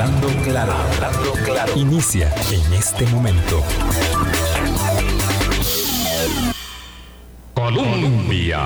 [0.00, 1.72] Hablando claro, hablando claro.
[1.74, 3.64] Inicia en este momento.
[7.52, 8.60] Colombia.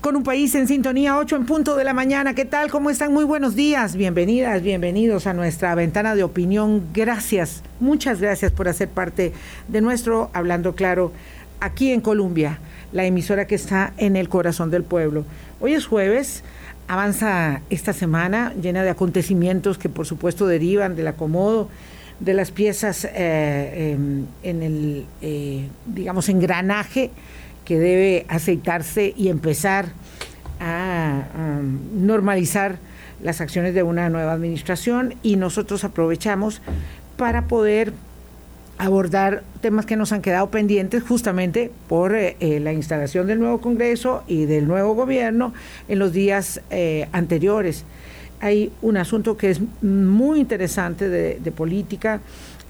[0.00, 2.34] Con un país en sintonía, 8 en punto de la mañana.
[2.34, 2.70] ¿Qué tal?
[2.70, 3.12] ¿Cómo están?
[3.12, 3.96] Muy buenos días.
[3.96, 6.84] Bienvenidas, bienvenidos a nuestra ventana de opinión.
[6.94, 9.32] Gracias, muchas gracias por hacer parte
[9.66, 11.10] de nuestro Hablando Claro
[11.58, 12.60] aquí en Colombia,
[12.92, 15.24] la emisora que está en el corazón del pueblo.
[15.58, 16.44] Hoy es jueves,
[16.88, 21.68] avanza esta semana llena de acontecimientos que por supuesto derivan del acomodo
[22.20, 27.10] de las piezas eh, em, en el, eh, digamos, engranaje
[27.64, 29.86] que debe aceitarse y empezar
[30.60, 31.22] a,
[31.94, 32.78] normalizar
[33.22, 35.14] las acciones de una nueva administración.
[35.22, 36.60] Y nosotros aprovechamos
[37.16, 37.92] para poder
[38.78, 43.60] abordar temas que nos han quedado pendientes justamente por eh, eh, la instalación del nuevo
[43.60, 45.52] Congreso y del nuevo gobierno
[45.88, 47.84] en los días eh, anteriores.
[48.40, 52.20] Hay un asunto que es muy interesante de política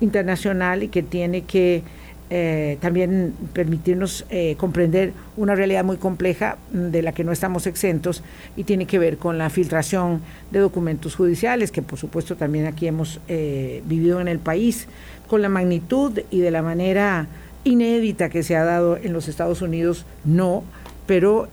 [0.00, 1.82] internacional y que tiene que
[2.30, 7.66] eh, también permitirnos eh, comprender una realidad muy compleja mm, de la que no estamos
[7.66, 8.22] exentos
[8.56, 12.86] y tiene que ver con la filtración de documentos judiciales, que por supuesto también aquí
[12.86, 14.88] hemos eh, vivido en el país,
[15.28, 17.26] con la magnitud y de la manera
[17.62, 20.64] inédita que se ha dado en los Estados Unidos, no,
[21.06, 21.48] pero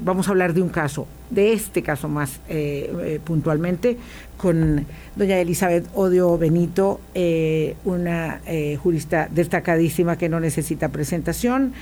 [0.00, 2.40] vamos a hablar de un caso, de este caso más
[3.24, 3.96] puntualmente,
[4.38, 11.74] con doña Elizabeth Odio Benito, eh, una eh, jurista destacadísima que no necesita presentación.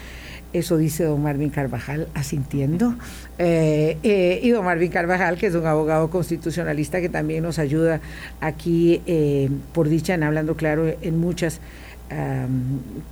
[0.53, 2.95] Eso dice don Marvin Carvajal, asintiendo.
[3.39, 8.01] Eh, y don Marvin Carvajal, que es un abogado constitucionalista que también nos ayuda
[8.41, 9.03] aquí,
[9.75, 11.61] por dicha, en Hablando Claro, en muchas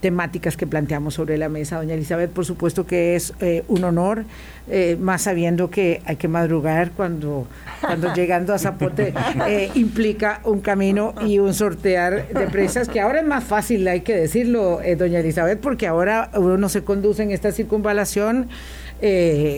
[0.01, 1.77] temáticas que planteamos sobre la mesa.
[1.77, 4.25] Doña Elizabeth, por supuesto que es eh, un honor,
[4.71, 7.47] eh, más sabiendo que hay que madrugar cuando,
[7.81, 9.13] cuando llegando a Zapote
[9.49, 14.03] eh, implica un camino y un sortear de presas, que ahora es más fácil, hay
[14.03, 18.49] que decirlo, doña Elizabeth, porque ahora uno se conduce en esta circunvalación.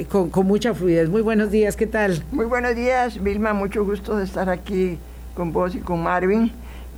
[0.08, 1.08] Con, con mucha fluidez.
[1.08, 2.20] Muy buenos días, ¿qué tal?
[2.32, 4.98] Muy buenos días, Vilma, mucho gusto de estar aquí
[5.36, 6.50] con vos y con Marvin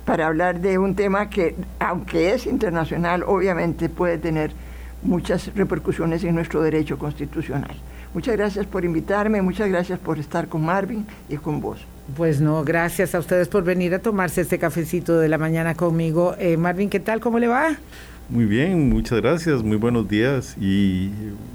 [0.09, 4.53] para hablar de un tema que, aunque es internacional, obviamente puede tener
[5.03, 7.75] muchas repercusiones en nuestro derecho constitucional.
[8.15, 11.85] Muchas gracias por invitarme, muchas gracias por estar con Marvin y con vos.
[12.17, 16.33] Pues no, gracias a ustedes por venir a tomarse este cafecito de la mañana conmigo.
[16.39, 17.19] Eh, Marvin, ¿qué tal?
[17.19, 17.77] ¿Cómo le va?
[18.29, 21.09] Muy bien, muchas gracias, muy buenos días y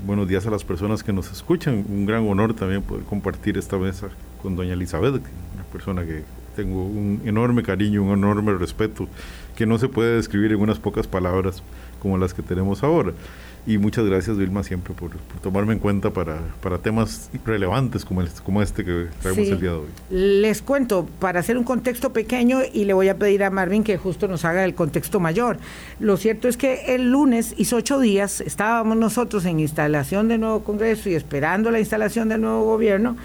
[0.04, 1.84] buenos días a las personas que nos escuchan.
[1.88, 4.08] Un gran honor también poder compartir esta mesa
[4.42, 5.22] con doña Elizabeth,
[5.54, 6.24] una persona que
[6.56, 9.06] tengo un enorme cariño, un enorme respeto,
[9.54, 11.62] que no se puede describir en unas pocas palabras
[12.00, 13.12] como las que tenemos ahora.
[13.66, 18.60] Y muchas gracias, Vilma, siempre por, tomarme en cuenta para, para, temas relevantes como, como
[18.60, 19.86] este que traemos el día de hoy.
[20.10, 23.96] Les cuento, para hacer un contexto pequeño, y le voy a pedir a Marvin que
[23.96, 25.56] justo nos haga el contexto mayor.
[25.98, 30.62] Lo cierto es que el lunes hizo ocho días, estábamos nosotros en instalación del nuevo
[30.62, 33.16] Congreso y esperando la instalación del nuevo gobierno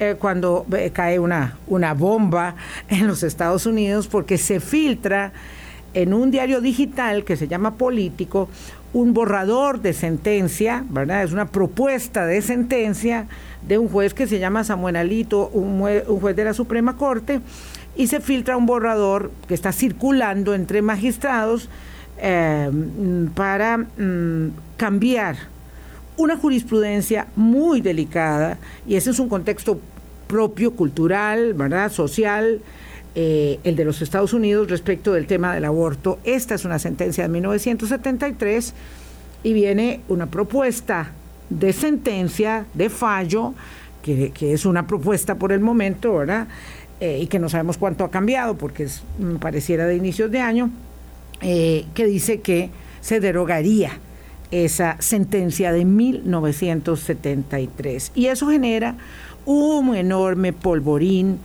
[0.00, 2.56] eh, cuando eh, cae una, una bomba
[2.88, 5.32] en los Estados Unidos porque se filtra
[5.94, 8.48] en un diario digital que se llama Político
[8.92, 11.22] un borrador de sentencia, ¿verdad?
[11.22, 13.26] Es una propuesta de sentencia
[13.66, 15.80] de un juez que se llama Samuel Alito, un,
[16.20, 17.40] juez de la Suprema Corte,
[17.96, 21.68] y se filtra un borrador que está circulando entre magistrados
[22.18, 22.70] eh,
[23.34, 25.36] para mm, cambiar
[26.16, 29.80] una jurisprudencia muy delicada, y ese es un contexto
[30.26, 31.90] propio, cultural, ¿verdad?
[31.90, 32.60] social,
[33.20, 36.20] eh, el de los Estados Unidos respecto del tema del aborto.
[36.22, 38.74] Esta es una sentencia de 1973
[39.42, 41.10] y viene una propuesta
[41.50, 43.54] de sentencia, de fallo,
[44.02, 46.46] que, es una propuesta por el momento, ¿verdad?
[47.00, 48.86] Eh, y que no sabemos cuánto ha cambiado porque
[49.40, 50.70] pareciera de inicios de año,
[51.40, 53.98] eh, que dice que se derogaría
[54.52, 58.12] esa sentencia de 1973.
[58.14, 58.94] Y eso genera
[59.44, 61.40] un enorme polvorín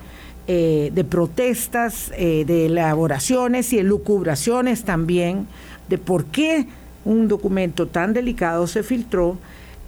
[0.47, 5.47] eh, de protestas, eh, de elaboraciones y elucubraciones también
[5.87, 6.67] de por qué
[7.05, 9.37] un documento tan delicado se filtró,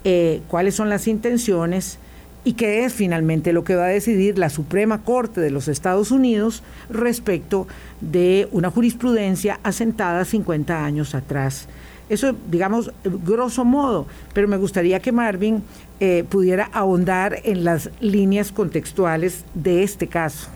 [0.04, 1.98] eh, cuáles son las intenciones
[2.44, 6.10] y qué es finalmente lo que va a decidir la Suprema Corte de los Estados
[6.10, 7.66] Unidos respecto
[8.00, 11.68] de una jurisprudencia asentada 50 años atrás.
[12.08, 15.62] Eso, digamos, grosso modo, pero me gustaría que Marvin
[16.00, 20.48] eh, pudiera ahondar en las líneas contextuales de este caso.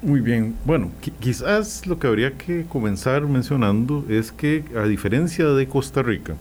[0.00, 5.66] Muy bien, bueno, quizás lo que habría que comenzar mencionando es que a diferencia de
[5.66, 6.36] Costa Rica,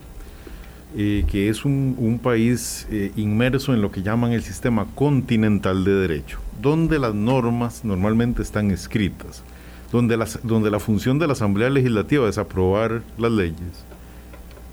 [0.96, 5.92] eh, que es un, país eh, inmerso en lo que llaman el sistema continental de
[5.92, 9.44] derecho, donde las normas normalmente están escritas,
[9.92, 13.86] donde, las, donde la función de la Asamblea Legislativa es aprobar las leyes,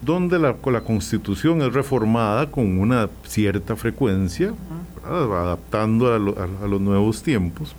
[0.04, 4.52] donde la, la constitución es reformada con una cierta frecuencia,
[5.04, 6.18] adaptando a,
[6.68, 7.74] los nuevos tiempos.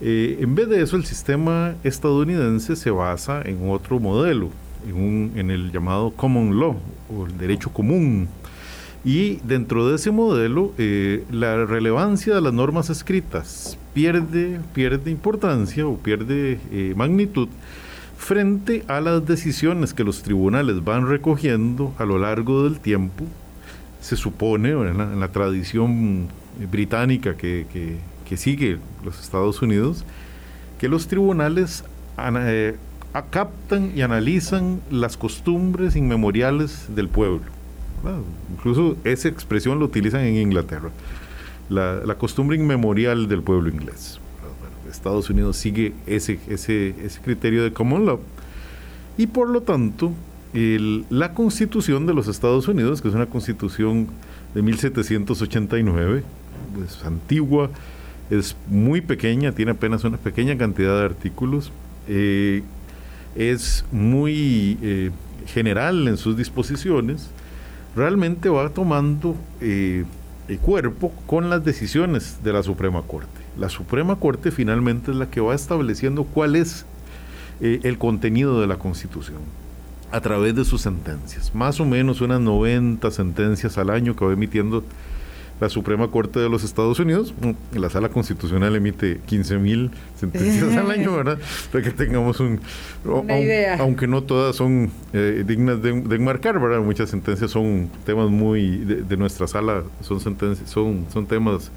[0.00, 4.50] Eh, en vez de eso, el sistema estadounidense se basa en otro modelo,
[4.86, 6.76] en, el llamado common law
[7.08, 8.28] o el derecho común.
[9.04, 15.86] Y dentro de ese modelo, eh, la relevancia de las normas escritas pierde, pierde importancia
[15.86, 17.48] o pierde eh, magnitud
[18.24, 23.26] frente a las decisiones que los tribunales van recogiendo a lo largo del tiempo.
[24.00, 26.28] Se supone, en la, tradición
[26.72, 27.66] británica que,
[28.24, 30.04] que, sigue los Estados Unidos,
[30.78, 31.84] que los tribunales
[32.18, 32.76] eh,
[33.30, 37.42] captan y analizan las costumbres inmemoriales del pueblo.
[38.50, 40.90] Incluso esa expresión lo utilizan en Inglaterra.
[41.68, 44.18] La, costumbre inmemorial del pueblo inglés.
[44.94, 48.20] Estados Unidos sigue ese, ese, ese criterio de common law.
[49.16, 50.12] Y por lo tanto,
[50.54, 54.08] la constitución de los Estados Unidos, que es una constitución
[54.54, 56.22] de 1789,
[56.86, 57.70] es antigua,
[58.30, 61.72] es muy pequeña, tiene apenas una pequeña cantidad de artículos,
[62.08, 62.62] eh,
[63.34, 65.10] es muy eh,
[65.46, 67.30] general en sus disposiciones,
[67.96, 70.04] realmente va tomando eh,
[70.48, 73.33] el cuerpo con las decisiones de la Suprema Corte.
[73.58, 76.86] La Suprema Corte finalmente es la que va estableciendo cuál es
[77.60, 79.38] eh, el contenido de la Constitución
[80.10, 81.54] a través de sus sentencias.
[81.54, 84.84] Más o menos unas 90 sentencias al año que va emitiendo
[85.60, 90.76] la Suprema Corte de los Estados Unidos, mm, la Sala Constitucional emite 15 mil sentencias
[90.76, 91.38] al año, ¿verdad?
[91.70, 92.60] Para que tengamos un...
[93.78, 96.80] Aunque no todas son eh, dignas de, enmarcar, ¿verdad?
[96.80, 101.70] Muchas sentencias son temas muy de, nuestra sala, son sentencias, son, son temas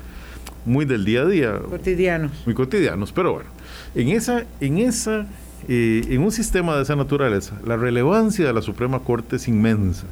[0.67, 1.59] muy del día a día.
[1.59, 2.31] Cotidianos.
[2.45, 3.49] Muy cotidianos, pero bueno,
[3.95, 4.45] en esa...
[4.59, 5.25] En esa
[5.67, 10.05] eh, en un sistema de esa naturaleza, la relevancia de la Suprema Corte es inmensa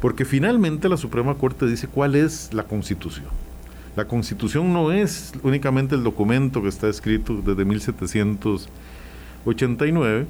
[0.00, 3.26] porque finalmente la Suprema Corte dice cuál es la Constitución.
[3.96, 10.26] La Constitución no es únicamente el documento que está escrito desde 1789.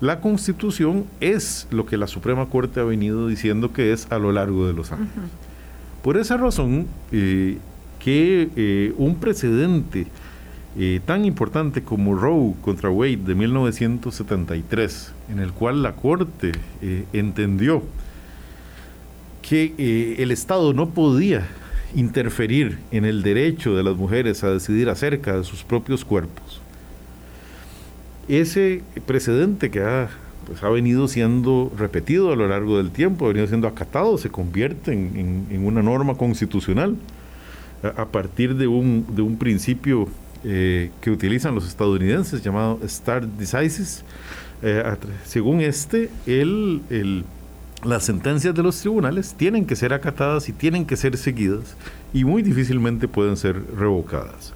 [0.00, 4.32] La Constitución es lo que la Suprema Corte ha venido diciendo que es a lo
[4.32, 5.08] largo de los años.
[6.02, 7.58] Por esa razón, eh,
[8.02, 10.06] que eh, un precedente
[10.78, 16.52] eh, tan importante como Roe contra Wade de 1973, en el cual la Corte
[17.12, 17.82] entendió
[19.42, 21.46] que eh, el Estado no podía
[21.94, 26.62] interferir en el derecho de las mujeres a decidir acerca de sus propios cuerpos.
[28.28, 30.08] Ese precedente que ha,
[30.46, 34.30] pues, ha venido siendo repetido a lo largo del tiempo, ha venido siendo acatado, se
[34.30, 36.96] convierte en, una norma constitucional
[37.82, 40.08] a, partir de un, de un principio
[40.44, 44.04] eh, que utilizan los estadounidenses llamado Start Decisis.
[44.62, 44.82] Eh,
[45.24, 47.24] según este, el, el
[47.84, 51.76] las sentencias de los tribunales tienen que ser acatadas y tienen que ser seguidas
[52.12, 54.54] y muy difícilmente pueden ser revocadas.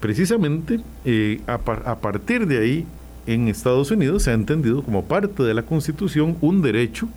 [0.00, 2.86] Precisamente eh, a, partir de ahí
[3.26, 7.08] en Estados Unidos se ha entendido como parte de la Constitución un derecho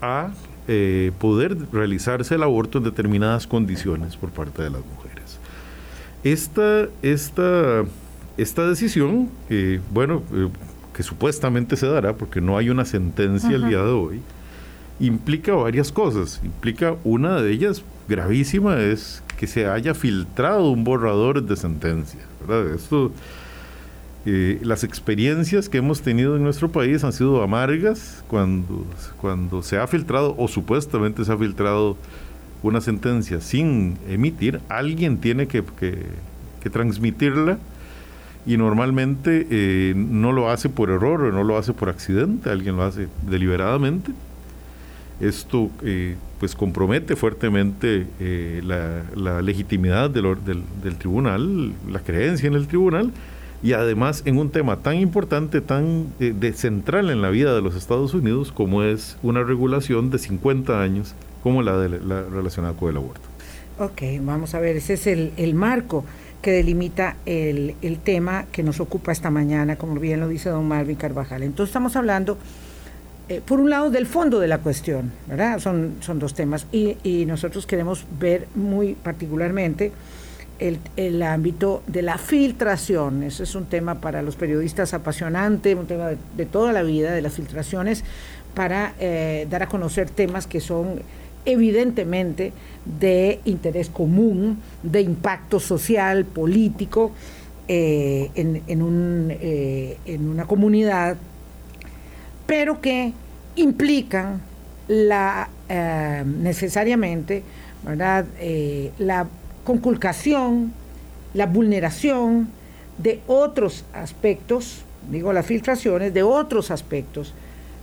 [0.00, 0.30] a
[0.68, 5.38] eh, poder realizarse el aborto en determinadas condiciones por parte de las mujeres.
[6.24, 7.84] Esta, esta,
[8.36, 10.22] esta decisión, eh, bueno,
[10.94, 14.20] que supuestamente se dará porque no hay una sentencia el día de hoy,
[15.00, 16.40] implica varias cosas.
[16.44, 22.20] Implica una de ellas gravísima es que se haya filtrado un borrador de sentencia.
[22.74, 23.12] Esto,
[24.24, 28.86] eh, las experiencias que hemos tenido en nuestro país han sido amargas cuando,
[29.20, 31.96] cuando se ha filtrado o supuestamente se ha filtrado
[32.62, 35.64] una sentencia sin emitir, alguien tiene que,
[36.60, 37.58] que, transmitirla
[38.46, 42.76] y normalmente eh, no lo hace por error o no lo hace por accidente, alguien
[42.76, 44.12] lo hace deliberadamente.
[45.20, 48.06] Esto eh, pues compromete fuertemente
[48.62, 53.12] la, legitimidad del, del, tribunal, la creencia en el tribunal
[53.62, 57.62] y además en un tema tan importante, tan eh, de central en la vida de
[57.62, 62.74] los Estados Unidos como es una regulación de 50 años como la, de, la relacionada
[62.74, 63.22] con el aborto.
[63.78, 66.04] Ok, vamos a ver, ese es el, el marco
[66.40, 70.66] que delimita el, el tema que nos ocupa esta mañana, como bien lo dice don
[70.66, 71.42] Marvin Carvajal.
[71.42, 72.36] Entonces estamos hablando
[73.28, 75.60] eh, por un lado, del fondo de la cuestión, ¿verdad?
[75.60, 76.66] Son, son dos temas.
[76.72, 79.92] Y, y nosotros queremos ver muy particularmente
[80.62, 83.24] el, el, ámbito de la filtración.
[83.24, 87.20] Ese es un tema para los periodistas apasionante, un tema de, toda la vida, de
[87.20, 88.04] las filtraciones,
[88.54, 91.02] para eh, dar a conocer temas que son
[91.44, 92.52] evidentemente
[92.84, 97.10] de interés común, de impacto social, político
[97.66, 101.16] eh, en, un, eh, en, una comunidad,
[102.46, 103.12] pero que
[103.56, 104.40] implican
[104.86, 105.48] la,
[106.24, 107.42] necesariamente
[107.84, 108.26] ¿verdad?
[108.98, 109.26] la
[109.64, 110.72] conculcación,
[111.34, 112.48] la vulneración
[112.98, 117.34] de otros aspectos, digo las filtraciones, de otros aspectos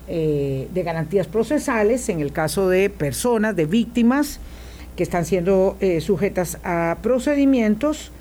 [0.08, 4.40] eh, de garantías procesales en el caso de personas, de víctimas
[4.96, 8.12] que están siendo eh, sujetas a procedimientos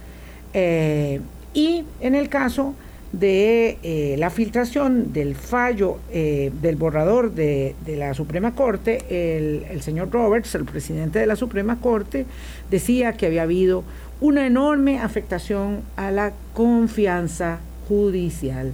[0.55, 1.21] eh,
[1.55, 2.75] y en el caso
[3.13, 10.65] la filtración del fallo del borrador de, la Suprema Corte, el, el señor Roberts, el
[10.65, 12.27] presidente de la Suprema Corte,
[12.71, 13.83] decía que había habido
[14.21, 18.73] una enorme afectación a la confianza judicial.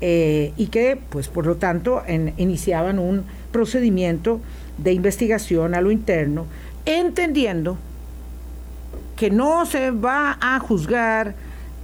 [0.00, 2.02] Eh, y que, pues, por lo tanto,
[2.36, 4.40] iniciaban un procedimiento
[4.76, 6.46] de investigación a lo interno,
[6.84, 7.76] entendiendo
[9.16, 11.34] que no se va a juzgar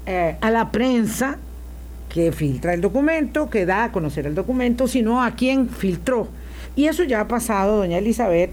[0.07, 1.39] eh, a la prensa
[2.15, 6.29] que filtra el documento, que da a conocer el documento, sino a quien filtró.
[6.77, 8.53] Y eso ya ha pasado, doña Elizabeth,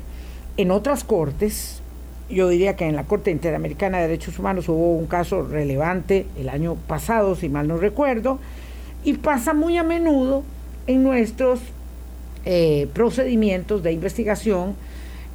[0.57, 1.79] en otras cortes.
[2.27, 6.49] Yo diría que en la Corte Interamericana de Derechos Humanos hubo un caso relevante el
[6.49, 8.39] año pasado, si mal no recuerdo,
[9.03, 10.41] y pasa muy a menudo
[10.87, 11.59] en nuestros
[12.45, 14.73] eh, procedimientos de investigación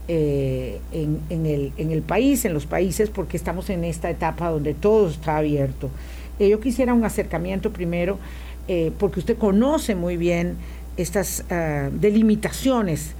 [0.09, 5.37] eh, en, el, país, en los países, porque estamos en esta etapa donde todo está
[5.37, 5.91] abierto.
[6.39, 8.19] Eh, yo quisiera un acercamiento primero,
[8.99, 10.57] porque usted conoce muy bien
[10.97, 13.15] estas ah, delimitaciones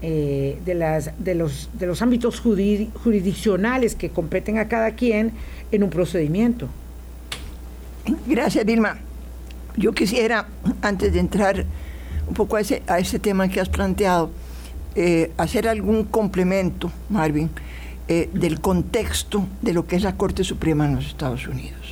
[0.00, 5.32] de, las, de, los, de los ámbitos jurisdiccionales que competen a cada quien
[5.70, 6.68] en un procedimiento.
[8.26, 8.98] Gracias, Dilma.
[9.76, 10.46] Yo quisiera,
[10.80, 11.66] antes de entrar
[12.26, 14.30] un poco a ese, tema que has planteado,
[14.94, 17.50] eh, hacer algún complemento, Marvin,
[18.08, 21.85] eh, del contexto de lo que es la Corte Suprema en los Estados Unidos.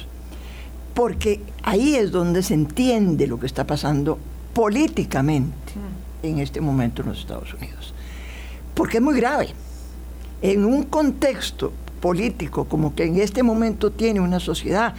[0.94, 4.18] Porque ahí es donde se entiende lo que está pasando
[4.52, 6.26] políticamente mm.
[6.26, 7.92] en este momento en los Estados Unidos.
[8.74, 9.48] Porque es muy grave.
[10.40, 14.94] En un contexto político como que en este momento tiene una sociedad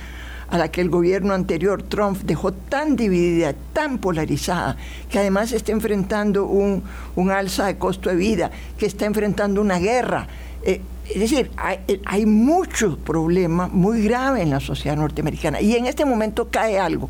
[0.50, 4.78] a la que el gobierno anterior, Trump, dejó tan dividida, tan polarizada,
[5.10, 6.84] que además está enfrentando un,
[7.32, 10.28] alza de costo de vida, que está enfrentando una guerra.
[10.64, 10.82] Eh,
[11.14, 16.50] es decir, hay, muchos problemas muy graves en la sociedad norteamericana y en este momento
[16.50, 17.10] cae algo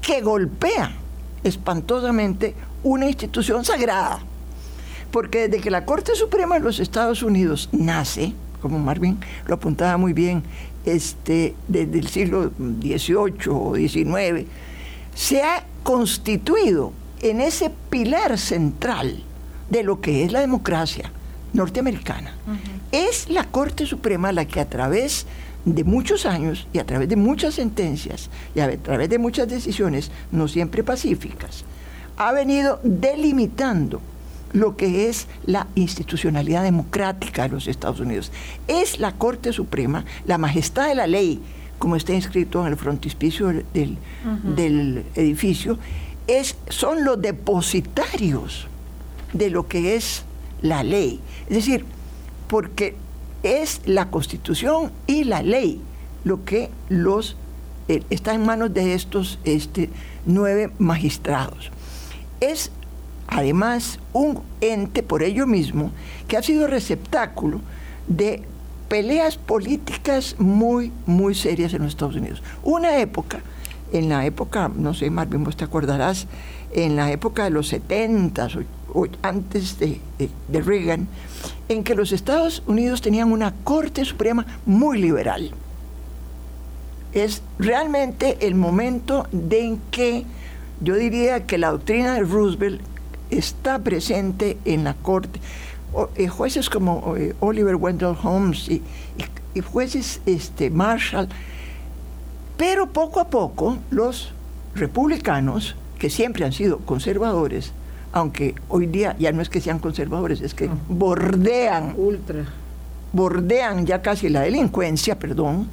[0.00, 0.92] que golpea
[1.42, 4.20] espantosamente una institución sagrada.
[5.10, 9.96] Porque desde que la Corte Suprema de los Estados Unidos nace, como Marvin lo apuntaba
[9.96, 10.42] muy bien,
[10.84, 14.48] este, desde el siglo XVIII o XIX,
[15.14, 19.22] se ha constituido en ese pilar central
[19.70, 21.10] de lo que es la democracia
[21.52, 22.34] norteamericana.
[22.90, 25.26] Es la Corte Suprema la que a través
[25.64, 30.10] de muchos años y a través de muchas sentencias y a través de muchas decisiones,
[30.30, 31.64] no siempre pacíficas,
[32.16, 34.00] ha venido delimitando
[34.52, 38.32] lo que es la institucionalidad democrática de los Estados Unidos.
[38.68, 41.40] Es la Corte Suprema, la majestad de la ley,
[41.78, 45.78] como está inscrito en el frontispicio del, edificio,
[46.26, 48.68] es, son los depositarios
[49.32, 50.24] de lo que es
[50.62, 51.20] la ley.
[51.48, 51.84] Es decir,
[52.48, 52.94] porque
[53.42, 55.82] es la constitución y la ley
[56.24, 57.36] lo que los
[57.88, 59.90] eh, está en manos de estos este,
[60.24, 61.70] nueve magistrados.
[62.40, 62.70] Es
[63.26, 65.90] además un ente por ello mismo
[66.28, 67.60] que ha sido receptáculo
[68.06, 68.42] de
[68.88, 72.42] peleas políticas muy, muy serias en los Estados Unidos.
[72.62, 73.40] Una época,
[73.92, 76.26] en la época, no sé, Marvin, vos te acordarás,
[76.72, 78.48] en la época de los 70
[78.92, 80.00] o, antes de,
[80.48, 81.08] de Reagan,
[81.68, 85.50] en que los Estados Unidos tenían una Corte Suprema muy liberal.
[87.12, 90.24] Es realmente el momento en que
[90.80, 92.80] yo diría que la doctrina de Roosevelt
[93.30, 95.40] está presente en la corte.
[96.16, 98.82] Eh, jueces como eh, Oliver Wendell Holmes y,
[99.70, 101.28] jueces este, Marshall,
[102.56, 104.32] pero poco a poco los
[104.74, 107.70] republicanos, que siempre han sido conservadores,
[108.10, 112.44] aunque hoy día ya no es que sean conservadores, es que bordean, ultra,
[113.12, 115.68] bordean ya casi la delincuencia, perdón,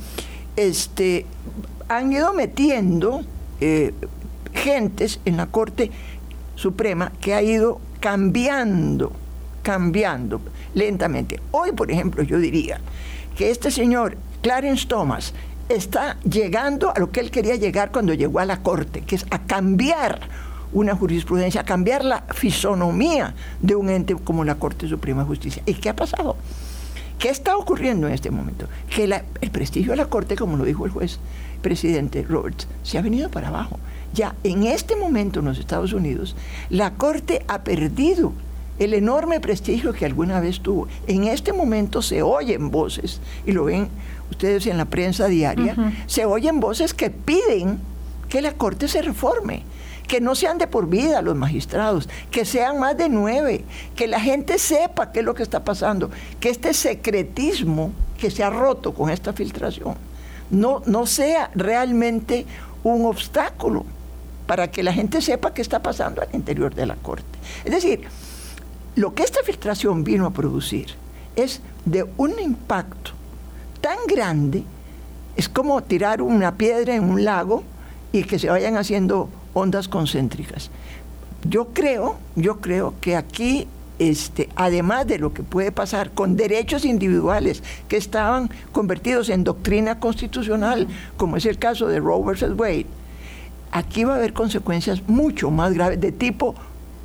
[0.56, 1.26] este,
[1.88, 3.24] han ido metiendo
[3.60, 3.92] eh,
[4.54, 5.90] gentes en la corte
[6.54, 9.12] Suprema que ha ido cambiando,
[9.64, 10.42] cambiando
[10.76, 11.40] lentamente.
[11.50, 12.80] Hoy, por ejemplo, yo diría
[13.36, 15.34] que este señor, Clarence Thomas,
[15.70, 19.26] está llegando a lo que él quería llegar cuando llegó a la Corte, que es
[19.30, 20.20] a cambiar
[20.74, 25.64] una jurisprudencia, cambiar la fisonomía de un ente como la Corte Suprema de Justicia.
[25.66, 26.36] ¿Y qué ha pasado?
[27.18, 28.68] ¿Qué está ocurriendo en este momento?
[28.90, 31.20] Que el prestigio de la Corte, como lo dijo el juez
[31.62, 33.78] presidente Roberts, se ha venido para abajo.
[34.14, 36.36] Ya en este momento en los Estados Unidos,
[36.70, 38.34] la Corte ha perdido
[38.80, 40.88] el enorme prestigio que alguna vez tuvo.
[41.06, 43.90] En este momento se oyen voces, y lo ven
[44.30, 45.76] ustedes en la prensa diaria,
[46.08, 47.80] se oyen voces que piden
[48.30, 49.64] que la Corte se reforme,
[50.08, 53.64] que no sean de por vida los magistrados, que sean más de nueve,
[53.96, 56.10] que la gente sepa qué es lo que está pasando,
[56.40, 59.96] que este secretismo que se ha roto con esta filtración
[60.50, 62.46] no, no sea realmente
[62.84, 63.86] un obstáculo
[64.48, 67.38] para que la gente sepa qué está pasando al interior de la Corte.
[67.64, 68.02] Es decir,
[68.96, 70.88] lo que esta filtración vino a producir
[71.36, 73.12] es de un impacto
[73.82, 74.64] tan grande,
[75.36, 77.64] es como tirar una piedra en un lago
[78.12, 80.70] y que se vayan haciendo ondas concéntricas.
[81.48, 83.68] Yo creo, yo creo que aquí
[84.00, 90.00] este, además de lo que puede pasar con derechos individuales que estaban convertidos en doctrina
[90.00, 92.86] constitucional, como es el caso de Roe versus Wade,
[93.72, 96.56] aquí va a haber consecuencias mucho más graves de tipo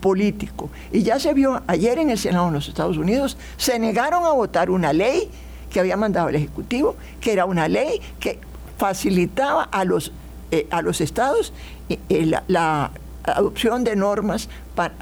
[0.01, 0.71] político.
[0.93, 4.33] Y ya se vio ayer en el Senado de los Estados Unidos, se negaron a
[4.33, 5.29] votar una ley
[5.75, 8.39] que había mandado el Ejecutivo, que era una ley que
[8.79, 10.13] facilitaba a los,
[10.53, 11.53] eh, a los estados
[11.89, 12.93] eh, eh, la,
[13.25, 14.95] adopción de normas para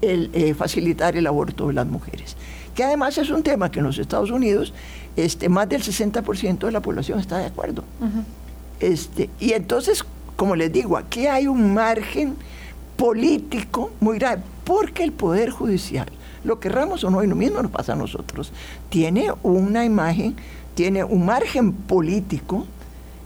[0.00, 2.38] el, facilitar el aborto de las mujeres.
[2.74, 4.72] Que además es un tema que en los Estados Unidos
[5.16, 7.84] este, más del 60% de la población está de acuerdo.
[8.80, 10.04] este, y entonces,
[10.36, 12.36] como les digo, aquí hay un margen
[12.96, 16.06] político muy grave, porque el Poder Judicial,
[16.44, 18.52] lo querramos o no, y lo mismo nos pasa a nosotros,
[18.88, 20.36] tiene una imagen,
[20.74, 22.66] tiene un margen político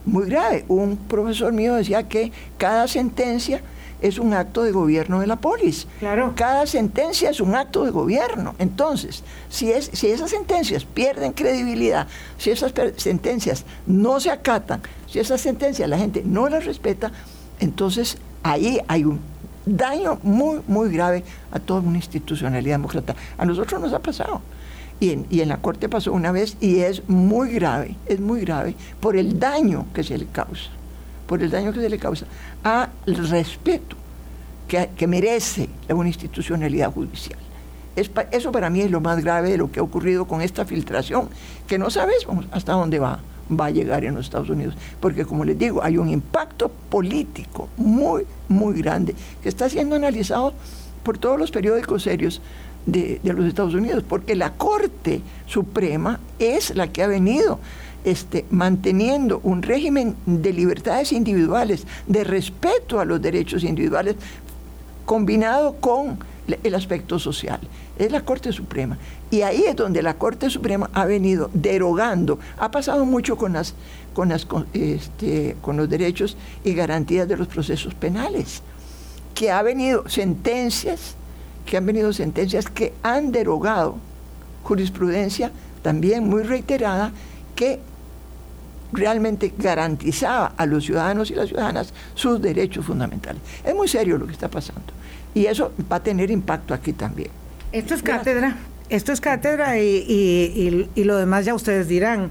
[0.04, 0.64] muy grave.
[0.68, 3.62] Un profesor mío decía que cada sentencia
[4.00, 5.86] es un acto de gobierno de la polis.
[6.00, 6.32] Claro.
[6.34, 8.54] Cada sentencia es un acto de gobierno.
[8.58, 15.20] Entonces, si, es, si esas sentencias pierden credibilidad, si esas sentencias no se acatan, si
[15.20, 17.12] esas sentencias la gente no las respeta,
[17.60, 19.20] entonces ahí hay un
[19.66, 23.14] daño muy, muy grave a toda una institucionalidad demócrata.
[23.38, 24.40] A nosotros nos ha pasado.
[25.00, 28.42] Y en, y en, la Corte pasó una vez y es muy grave, es muy
[28.42, 30.70] grave por el daño que se le causa,
[31.26, 32.26] por el daño que se le causa
[32.62, 33.96] al respeto
[34.68, 37.38] que, que merece una institucionalidad judicial.
[38.30, 41.28] eso para mí es lo más grave de lo que ha ocurrido con esta filtración,
[41.66, 43.18] que no sabemos hasta dónde va
[43.50, 44.74] va a llegar en los Estados Unidos.
[45.00, 50.54] Porque como les digo, hay un impacto político muy, muy grande que está siendo analizado
[51.02, 52.40] por todos los periódicos serios
[52.86, 57.58] de, los Estados Unidos, porque la Corte Suprema es la que ha venido
[58.04, 64.16] este, manteniendo un régimen de libertades individuales, de respeto a los derechos individuales,
[65.04, 66.18] combinado con
[66.62, 67.60] el aspecto social.
[67.98, 68.98] Es la Corte Suprema.
[69.32, 72.38] Y ahí es donde la Corte Suprema ha venido derogando.
[72.58, 73.74] Ha pasado mucho con, las,
[74.12, 78.60] con, las, este, con los derechos y garantías de los procesos penales.
[79.34, 81.14] Que ha venido sentencias,
[81.64, 83.96] que han venido sentencias que han derogado
[84.64, 87.10] jurisprudencia también muy reiterada
[87.56, 87.80] que
[88.92, 93.40] realmente garantizaba a los ciudadanos y las ciudadanas sus derechos fundamentales.
[93.64, 94.92] Es muy serio lo que está pasando.
[95.32, 97.30] Y eso va a tener impacto aquí también.
[97.72, 98.58] Esto es cátedra,
[98.92, 102.30] esto es cátedra y, lo demás ya ustedes dirán.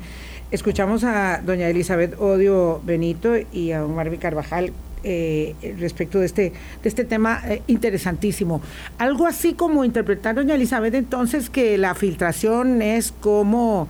[0.52, 4.72] Escuchamos a doña Elizabeth Odio Benito y a don Marvin Carvajal
[5.04, 8.62] eh, respecto de este, de este tema eh, interesantísimo.
[9.00, 13.88] Algo así como interpretar, doña Elizabeth, entonces que la filtración es como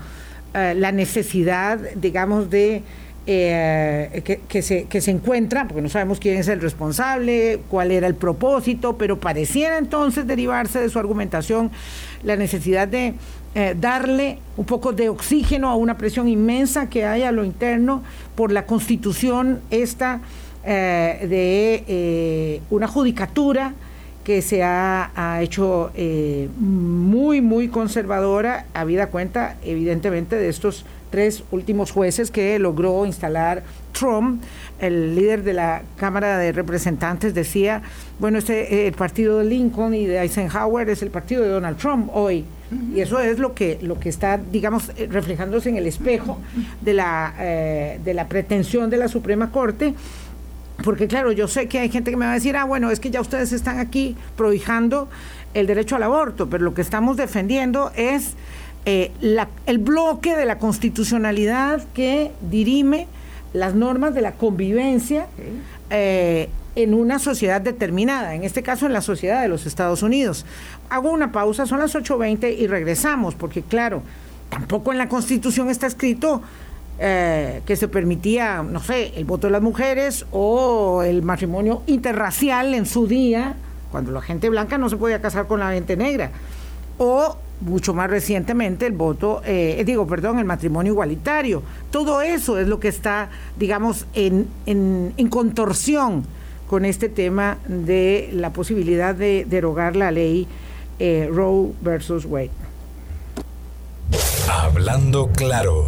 [0.54, 2.84] eh, la necesidad, digamos, de
[3.28, 8.08] eh, que, se, que se encuentra, porque no sabemos quién es el responsable, cuál era
[8.08, 11.70] el propósito, pero pareciera entonces derivarse de su argumentación
[12.24, 13.14] la necesidad de
[13.54, 18.02] eh, darle un poco de oxígeno a una presión inmensa que hay a lo interno
[18.34, 20.22] por la constitución esta
[20.66, 23.76] eh, de una judicatura
[24.24, 25.92] que se ha, ha hecho
[26.58, 34.42] muy, muy conservadora, habida cuenta evidentemente de estos tres últimos jueces que logró instalar Trump,
[34.80, 37.84] el líder de la Cámara de Representantes, decía,
[38.18, 42.10] bueno, este, el partido de Lincoln y de Eisenhower es el partido de Donald Trump
[42.14, 42.46] hoy.
[42.96, 46.40] Y eso es lo que, lo que está, digamos, eh, reflejándose en el espejo
[46.80, 49.94] de la, eh, de la pretensión de la Suprema Corte.
[50.82, 53.02] Porque claro, yo sé que hay gente que me va a decir, ah, bueno, es
[53.02, 55.10] que ya ustedes están aquí prohijando
[55.54, 58.36] el derecho al aborto, pero lo que estamos defendiendo es
[58.86, 59.12] eh,
[59.66, 63.08] el bloque de la constitucionalidad que dirime
[63.54, 65.28] las normas de la convivencia
[65.90, 70.46] eh, en una sociedad determinada, en este caso en la sociedad de los Estados Unidos.
[70.90, 74.02] Hago una pausa, son las 8.20 y regresamos, porque claro,
[74.50, 76.42] tampoco en la Constitución está escrito
[77.00, 82.74] eh, que se permitía, no sé, el voto de las mujeres o el matrimonio interracial
[82.74, 83.56] en su día,
[83.92, 86.32] cuando la gente blanca no se podía casar con la gente negra,
[86.98, 91.64] o mucho más recientemente el voto, eh, digo, perdón, el matrimonio igualitario.
[91.92, 96.26] Todo eso es lo que está, digamos, en, en, en contorsión
[96.68, 100.48] con este tema de la posibilidad de derogar la ley
[101.00, 102.52] eh, Roe versus Wade.
[104.50, 105.86] Hablando claro.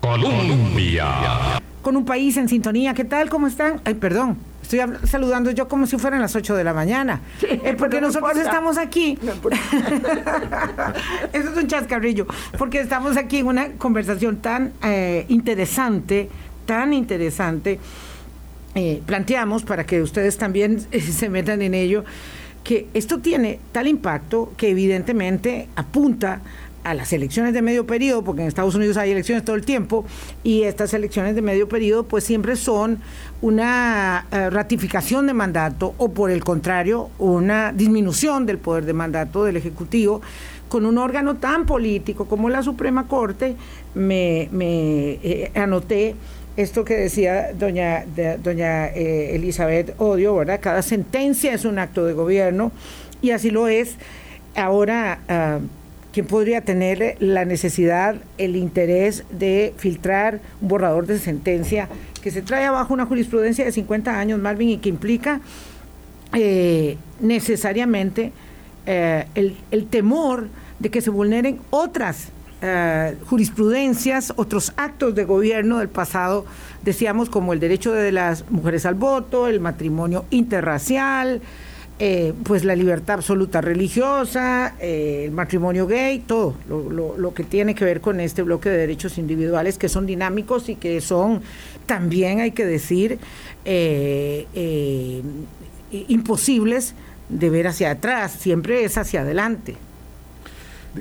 [0.00, 1.60] Colombia.
[1.82, 3.28] Con un país en sintonía, ¿qué tal?
[3.28, 3.80] ¿Cómo están?
[3.84, 7.20] Ay, perdón, estoy saludando yo como si fueran las 8 de la mañana.
[7.42, 9.18] Eh, porque nosotros estamos aquí.
[11.32, 12.26] Eso es un chascarrillo.
[12.58, 16.28] Porque estamos aquí en una conversación tan eh, interesante,
[16.66, 17.78] tan interesante
[18.78, 22.04] eh, planteamos, para que ustedes también se metan en ello,
[22.62, 26.42] que esto tiene tal impacto que evidentemente apunta
[26.86, 30.04] a las elecciones de medio periodo, porque en Estados Unidos hay elecciones todo el tiempo,
[30.44, 33.00] y estas elecciones de medio periodo pues siempre son
[33.42, 39.44] una eh, ratificación de mandato o por el contrario, una disminución del poder de mandato
[39.44, 40.22] del Ejecutivo
[40.68, 43.56] con un órgano tan político como la Suprema Corte,
[43.94, 46.14] me, me anoté
[46.56, 48.04] esto que decía doña,
[48.42, 50.60] doña eh, Elizabeth Odio, ¿verdad?
[50.62, 52.70] Cada sentencia es un acto de gobierno
[53.22, 53.96] y así lo es.
[54.54, 55.66] Ahora, uh,
[56.16, 61.90] ¿quién podría tener la necesidad, el interés de filtrar un borrador de sentencia
[62.22, 65.42] que se trae abajo una jurisprudencia de 50 años, Marvin, y que implica
[66.32, 68.32] eh, necesariamente
[68.86, 70.48] eh, el, temor
[70.78, 72.28] de que se vulneren otras
[72.62, 76.46] eh, jurisprudencias, otros actos de gobierno del pasado,
[76.82, 81.42] decíamos como el derecho de las mujeres al voto, el matrimonio interracial,
[81.98, 87.74] eh, pues la libertad absoluta religiosa, eh, el matrimonio gay, todo lo, lo, que tiene
[87.74, 91.42] que ver con este bloque de derechos individuales que son dinámicos y que son
[91.86, 93.18] también, hay que decir,
[96.08, 96.94] imposibles
[97.28, 99.76] de ver hacia atrás, siempre es hacia adelante.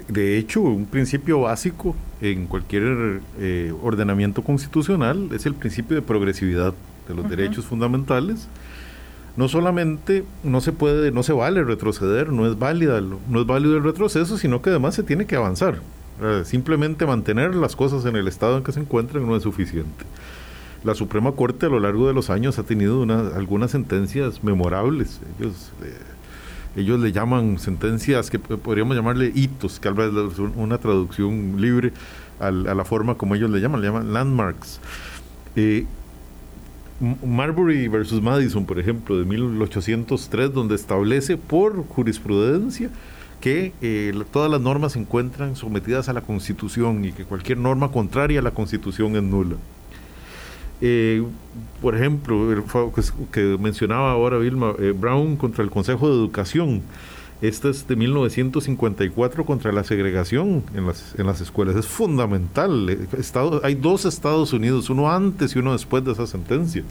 [0.07, 6.73] De hecho, un principio básico en cualquier eh, ordenamiento constitucional es el principio de progresividad
[7.07, 8.47] de los derechos fundamentales.
[9.37, 13.75] No solamente no se puede, no se vale retroceder, no es válida, no es válido
[13.75, 15.81] el retroceso, sino que además se tiene que avanzar.
[16.45, 20.05] Simplemente mantener las cosas en el estado en que se encuentran no es suficiente.
[20.85, 23.03] La Suprema Corte a lo largo de los años ha tenido
[23.35, 25.19] algunas sentencias memorables.
[25.39, 25.93] Ellos eh,
[26.75, 31.93] ellos le llaman sentencias que podríamos llamarle hitos, que vez es una traducción libre
[32.39, 34.81] a, la forma como ellos le llaman, le llaman landmarks.
[35.55, 35.85] Eh,
[36.99, 42.89] Marbury versus Madison, por ejemplo, de 1803, donde establece por jurisprudencia
[43.41, 47.91] que eh, todas las normas se encuentran sometidas a la Constitución y que cualquier norma
[47.91, 49.57] contraria a la Constitución es nula.
[50.81, 51.23] Eh,
[51.81, 52.63] por ejemplo,
[53.31, 56.81] que mencionaba ahora Vilma, eh, Brown contra el Consejo de Educación.
[57.41, 61.75] Esta es de 1954 contra la segregación en las, en las escuelas.
[61.75, 62.89] Es fundamental.
[62.89, 63.07] Eh,
[63.63, 66.83] hay dos Estados Unidos, uno antes y uno después de esa sentencia.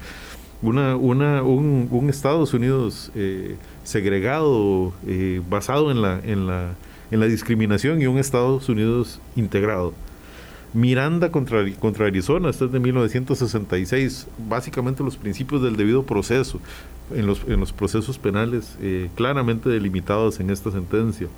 [0.61, 4.92] Una, una, un, Estados Unidos eh, segregado,
[5.48, 6.74] basado en la, en, la,
[7.11, 9.94] en la discriminación, y un Estados Unidos integrado.
[10.74, 16.61] Miranda contra, contra Arizona, este es de 1966, básicamente los principios del debido proceso
[17.12, 21.28] en los, en los procesos penales eh, claramente delimitados en esta sentencia.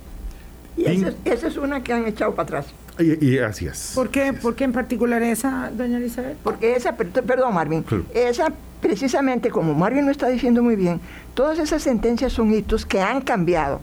[0.77, 2.67] Y esa, es una que han echado para atrás.
[2.99, 3.91] Y, así es.
[3.95, 6.37] ¿Por qué, ¿Por qué en particular esa, doña Elizabeth?
[6.43, 8.51] Porque esa, perdón Marvin, esa
[8.81, 10.99] precisamente como Marvin lo está diciendo muy bien,
[11.33, 13.81] todas esas sentencias son hitos que han cambiado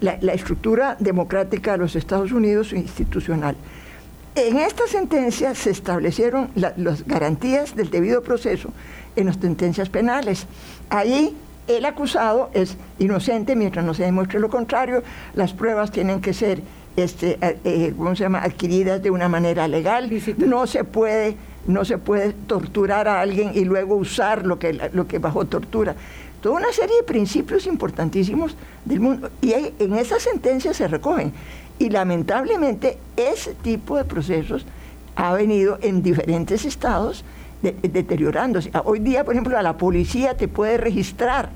[0.00, 3.56] la, la estructura democrática de los Estados Unidos institucional.
[4.36, 8.70] En esta sentencia se establecieron las garantías del debido proceso
[9.16, 10.46] en las sentencias penales.
[10.88, 15.02] Ahí el acusado es inocente mientras no se demuestre lo contrario.
[15.34, 16.62] Las pruebas tienen que ser
[16.96, 18.42] este, eh, eh, se llama?
[18.42, 20.10] adquiridas de una manera legal.
[20.38, 25.06] No se puede no se puede torturar a alguien y luego usar lo que, lo
[25.06, 25.94] que bajo tortura.
[26.40, 29.30] Toda una serie de principios importantísimos del mundo.
[29.42, 31.32] Y en esa sentencia se recogen.
[31.80, 34.66] Y lamentablemente ese tipo de procesos
[35.16, 37.24] ha venido en diferentes estados
[37.62, 38.70] deteriorándose.
[38.84, 41.48] Hoy día, por ejemplo, a la policía te puede registrar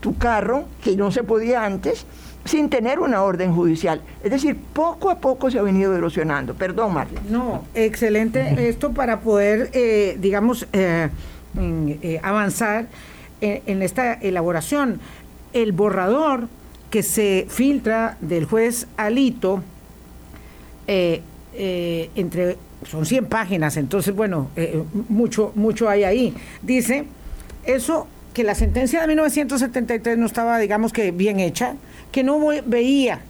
[0.00, 2.06] tu carro, que no se podía antes,
[2.44, 4.02] sin tener una orden judicial.
[4.22, 6.54] Es decir, poco a poco se ha venido erosionando.
[6.54, 7.30] Perdón, Marlene.
[7.30, 11.08] No, excelente esto para poder, eh, digamos, eh,
[11.58, 12.86] eh, avanzar
[13.40, 15.00] en, esta elaboración.
[15.54, 16.48] El borrador
[16.90, 19.62] que se filtra del juez Alito,
[20.86, 21.22] eh,
[21.54, 22.56] eh, entre,
[22.88, 26.34] son 100 páginas, entonces, bueno, eh, mucho, mucho hay ahí.
[26.62, 27.04] Dice,
[27.64, 31.76] eso, que la sentencia de 1973 no estaba, digamos que, bien hecha,
[32.10, 33.20] que no veía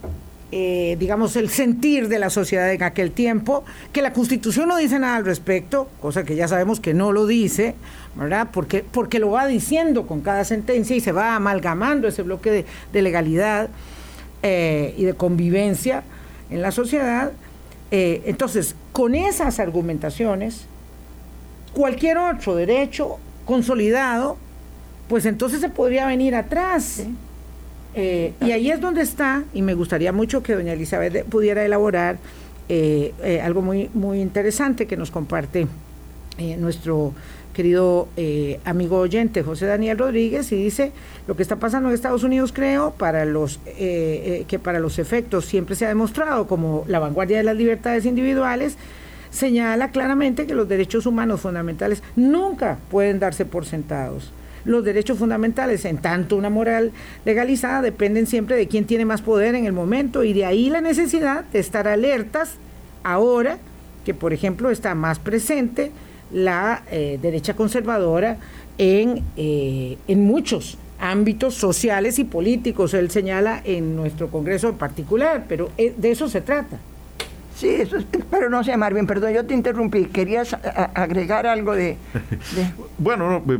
[0.53, 4.99] eh, digamos, el sentir de la sociedad en aquel tiempo, que la Constitución no dice
[4.99, 7.73] nada al respecto, cosa que ya sabemos que no lo dice,
[8.15, 8.49] ¿verdad?
[8.51, 13.01] Porque, porque lo va diciendo con cada sentencia y se va amalgamando ese bloque de,
[13.01, 13.69] legalidad
[14.43, 16.03] eh, y de convivencia
[16.49, 17.31] en la sociedad.
[17.91, 20.65] Eh, entonces, con esas argumentaciones,
[21.73, 24.37] cualquier otro derecho consolidado,
[25.07, 27.03] pues entonces se podría venir atrás.
[27.93, 32.17] Eh, y ahí es donde está, y me gustaría mucho que doña Elizabeth pudiera elaborar
[32.69, 35.67] eh, eh, algo muy, muy interesante que nos comparte
[36.57, 37.13] nuestro
[37.53, 38.07] querido
[38.65, 40.91] amigo oyente José Daniel Rodríguez y dice
[41.27, 45.75] lo que está pasando en Estados Unidos creo para los que para los efectos siempre
[45.75, 48.75] se ha demostrado como la vanguardia de las libertades individuales
[49.29, 54.31] señala claramente que los derechos humanos fundamentales nunca pueden darse por sentados
[54.65, 56.91] los derechos fundamentales, en tanto una moral
[57.25, 60.81] legalizada, dependen siempre de quién tiene más poder en el momento y de ahí la
[60.81, 62.55] necesidad de estar alertas
[63.03, 63.57] ahora
[64.05, 65.91] que, por ejemplo, está más presente
[66.31, 68.37] la eh, derecha conservadora
[68.77, 72.93] en, eh, en muchos ámbitos sociales y políticos.
[72.93, 76.77] Él señala en nuestro Congreso en particular, pero eh, de eso se trata.
[77.61, 77.97] Sí, eso
[78.31, 80.05] pero no sé, Marvin, perdón, yo te interrumpí.
[80.05, 80.57] ¿Querías
[80.95, 81.95] agregar algo de...?
[82.97, 83.59] bueno, pues,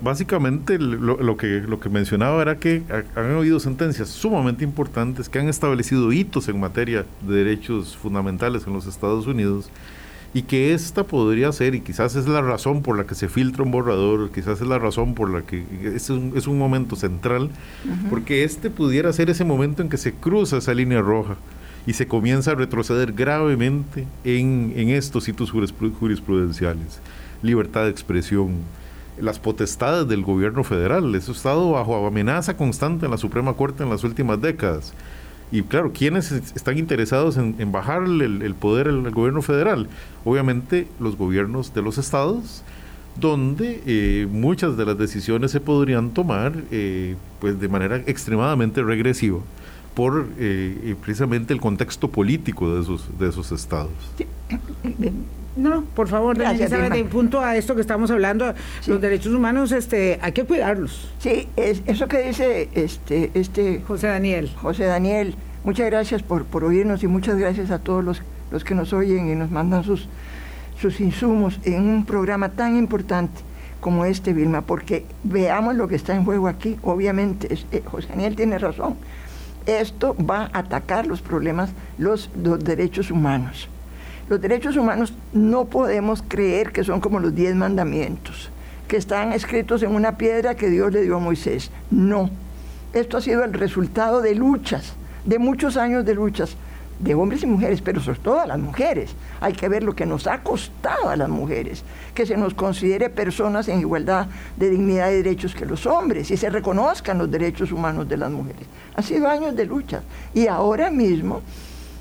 [0.00, 2.82] básicamente lo, que, lo que mencionaba era que
[3.14, 8.72] han habido sentencias sumamente importantes que han establecido hitos en materia de derechos fundamentales en
[8.72, 9.70] los Estados Unidos
[10.34, 13.62] y que esta podría ser, y quizás es la razón por la que se filtra
[13.62, 17.50] un borrador, quizás es la razón por la que es un, es un momento central,
[18.10, 21.36] porque este pudiera ser ese momento en que se cruza esa línea roja
[21.86, 27.00] y se comienza a retroceder gravemente en, estos hitos jurisprudenciales.
[27.42, 28.58] Libertad de expresión,
[29.18, 33.82] las potestades del gobierno federal, eso ha estado bajo amenaza constante en la Suprema Corte
[33.82, 34.94] en las últimas décadas.
[35.50, 39.88] Y claro, ¿quiénes están interesados en, en bajar el, poder al gobierno federal?
[40.24, 42.62] Obviamente los gobiernos de los estados,
[43.20, 49.40] donde eh, muchas de las decisiones se podrían tomar eh, pues de manera extremadamente regresiva
[49.94, 53.90] por eh, precisamente el contexto político de esos, de esos estados.
[55.54, 58.54] No, por favor, Gracias, en punto a esto que estamos hablando,
[58.86, 61.10] los derechos humanos, este, hay que cuidarlos.
[61.18, 64.50] Sí, es, eso que dice este, este José Daniel.
[64.56, 68.74] José Daniel, muchas gracias por, por oírnos y muchas gracias a todos los, los que
[68.74, 70.08] nos oyen y nos mandan sus,
[70.80, 73.42] sus insumos en un programa tan importante
[73.80, 76.78] como este, Vilma, porque veamos lo que está en juego aquí.
[76.82, 78.96] Obviamente, eh, José Daniel tiene razón
[79.66, 83.68] esto va a atacar los problemas, los, derechos humanos.
[84.28, 88.50] Los derechos humanos no podemos creer que son como los diez mandamientos,
[88.88, 91.70] que están escritos en una piedra que Dios le dio a Moisés.
[91.90, 92.30] No.
[92.92, 94.94] Esto ha sido el resultado de luchas,
[95.24, 96.56] de muchos años de luchas
[97.02, 99.10] de hombres y mujeres, pero sobre todo a las mujeres.
[99.40, 101.82] Hay que ver lo que nos ha costado a las mujeres,
[102.14, 106.36] que se nos considere personas en igualdad de dignidad y derechos que los hombres y
[106.36, 108.62] se reconozcan los derechos humanos de las mujeres.
[108.94, 111.42] Ha sido años de lucha y ahora mismo,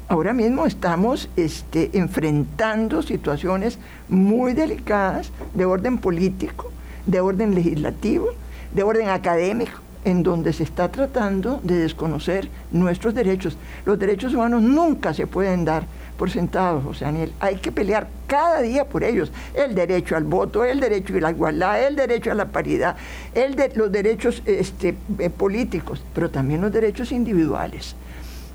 [0.08, 6.72] ahora mismo estamos este, enfrentando situaciones muy delicadas de orden político,
[7.08, 8.28] de orden legislativo,
[8.72, 13.58] de orden académico en donde se está tratando de desconocer nuestros derechos.
[13.86, 15.84] Los derechos humanos nunca se pueden dar
[16.18, 17.34] por sentados, José Daniel.
[17.40, 19.32] Hay que pelear cada día por ellos.
[19.54, 22.96] El derecho al voto, el derecho a la igualdad, el derecho a la paridad,
[23.76, 27.96] los derechos este, eh, políticos, pero también los derechos individuales.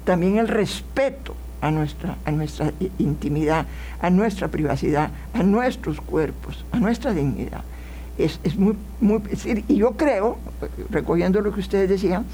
[0.04, 3.66] También el respeto a nuestra, a nuestra intimidad,
[4.00, 7.62] a nuestra privacidad, a nuestros cuerpos, a nuestra dignidad
[8.18, 9.20] es, es muy, muy,
[9.68, 10.38] y yo creo,
[10.90, 12.24] recogiendo lo que ustedes decían,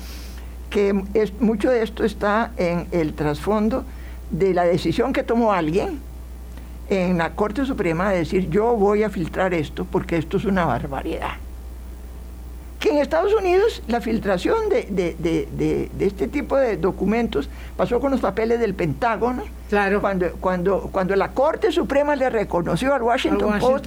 [0.70, 3.84] que es, mucho de esto está en el trasfondo
[4.30, 6.00] de la decisión que tomó alguien
[6.88, 10.64] en la Corte Suprema de decir yo voy a filtrar esto porque esto es una
[10.64, 11.36] barbaridad
[12.82, 18.58] que en Estados Unidos la filtración de, este tipo de documentos pasó con los papeles
[18.58, 19.44] del Pentágono.
[19.70, 20.00] Claro.
[20.00, 23.86] Cuando, cuando, cuando la Corte Suprema le reconoció al Washington, Post,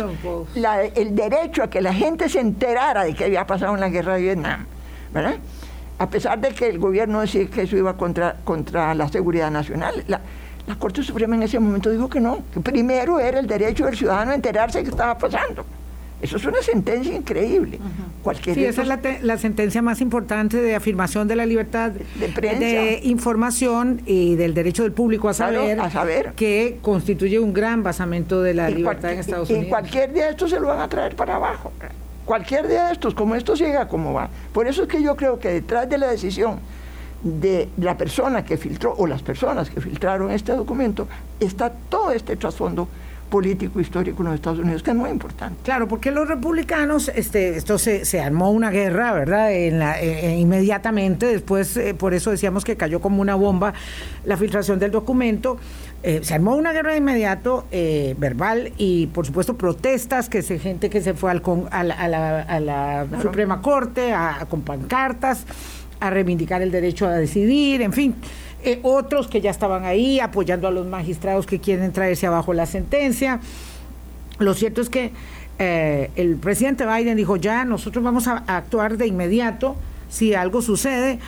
[0.96, 4.16] el derecho a que la gente se enterara de que había pasado en la guerra
[4.16, 4.66] de Vietnam.
[5.14, 5.36] ¿verdad?
[6.00, 10.06] A pesar de que el gobierno decía que eso iba contra, contra la seguridad nacional.
[10.08, 10.22] La,
[10.68, 13.98] la Corte Suprema en ese momento dijo que no, que primero era el derecho del
[13.98, 15.66] ciudadano a enterarse de qué estaba pasando.
[16.26, 17.80] Eso es una sentencia increíble.
[18.24, 24.02] Cualquier sí, esa es la, sentencia más importante de afirmación de la libertad de, información
[24.06, 28.54] y del derecho del público a saber, a saber, que constituye un gran basamento de
[28.54, 29.68] la libertad en Estados Unidos.
[29.68, 31.72] Y cualquier día de estos se lo van a traer para abajo.
[32.26, 34.30] Cualquier día de estos, como esto llega, como va.
[34.52, 36.60] Por eso es que yo creo que detrás de la decisión
[37.22, 41.08] de la persona que filtró o las personas que filtraron este documento
[41.40, 42.88] está todo este trasfondo
[43.30, 45.60] político histórico en los Estados Unidos, que es muy importante.
[45.64, 49.54] Claro, porque los republicanos, este, esto se, se armó una guerra, ¿verdad?
[49.54, 53.74] En la, eh, eh, inmediatamente, después, eh, por eso decíamos que cayó como una bomba
[54.26, 55.58] la filtración del documento.
[56.04, 57.66] se armó una guerra de inmediato,
[58.18, 62.60] verbal, y por supuesto protestas, que se gente que se fue al a, la, a,
[62.60, 65.46] la, Suprema Corte a, con pancartas
[66.00, 68.16] a reivindicar el derecho a decidir, en fin.
[68.66, 72.66] Eh, otros que ya estaban ahí apoyando a los magistrados que quieren traerse abajo la
[72.66, 73.40] sentencia.
[74.40, 75.12] Lo cierto es que
[75.60, 79.76] eh, el presidente Biden dijo, ya nosotros vamos a, actuar de inmediato
[80.10, 81.20] si algo sucede.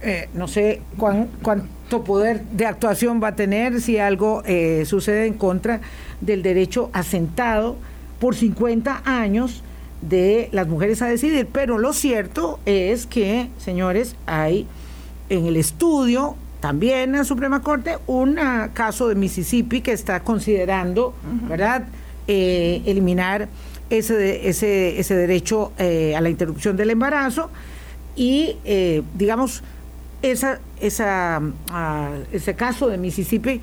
[0.00, 4.42] Eh, no sé cuánto poder de actuación va a tener si algo
[4.86, 5.82] sucede en contra
[6.22, 7.76] del derecho asentado
[8.20, 9.62] por 50 años
[10.00, 11.46] de las mujeres a decidir.
[11.52, 14.66] Pero lo cierto es que, señores, hay
[15.28, 18.38] en el estudio también en la Suprema Corte un
[18.74, 21.14] caso de Mississippi que está considerando,
[21.48, 21.84] ¿verdad?,
[22.28, 23.48] eh, eliminar
[23.88, 27.50] ese, ese, ese derecho eh, a la interrupción del embarazo
[28.14, 29.64] y, eh, digamos,
[30.22, 33.60] esa, esa, ah, ese caso de Mississippi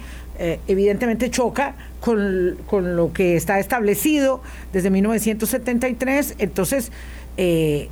[0.67, 4.41] evidentemente choca con, con, lo que está establecido
[4.73, 6.35] desde 1973.
[6.37, 6.91] Entonces,
[7.37, 7.89] es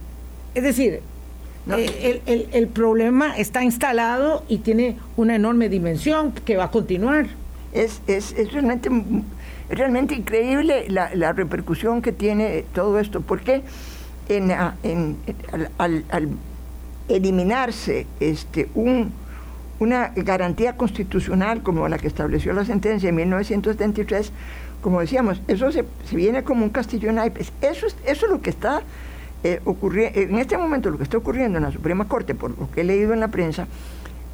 [0.54, 1.02] decir,
[1.68, 7.28] eh, el, el, problema está instalado y tiene una enorme dimensión que va a continuar.
[7.74, 8.90] Es, es, es realmente,
[9.70, 13.64] realmente increíble la, la, repercusión que tiene todo esto, porque
[14.30, 14.52] en,
[14.84, 15.18] en,
[15.80, 16.30] al, al,
[17.10, 19.12] eliminarse este, un,
[19.80, 24.32] una garantía constitucional como la que estableció la sentencia en 1973,
[24.82, 27.52] como decíamos, eso se, se viene como un castillo en naipes.
[27.62, 28.84] Eso es, eso es lo que está
[29.54, 29.62] eh,
[30.16, 32.84] en este momento lo que está ocurriendo en la Suprema Corte, por lo que he
[32.84, 33.68] leído en la prensa,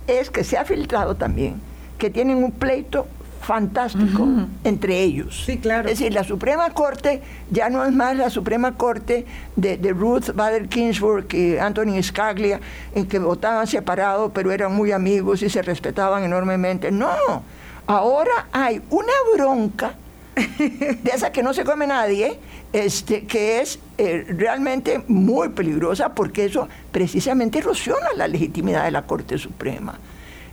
[0.07, 1.55] es que se ha filtrado también
[1.97, 3.05] que tienen un pleito
[3.41, 4.27] fantástico
[4.63, 5.43] entre ellos.
[5.45, 5.89] Sí, claro.
[5.89, 10.67] Es decir, la Suprema Corte ya no es más la Suprema Corte de, Ruth Bader
[10.69, 12.59] Ginsburg y Anthony Scaglia,
[12.95, 16.91] en que votaban separado, pero eran muy amigos y se respetaban enormemente.
[16.91, 17.43] No,
[17.85, 19.95] ahora hay una bronca
[20.35, 22.39] de esa que no se come nadie,
[22.73, 29.03] este, que es eh, realmente muy peligrosa porque eso precisamente erosiona la legitimidad de la
[29.03, 29.99] Corte Suprema.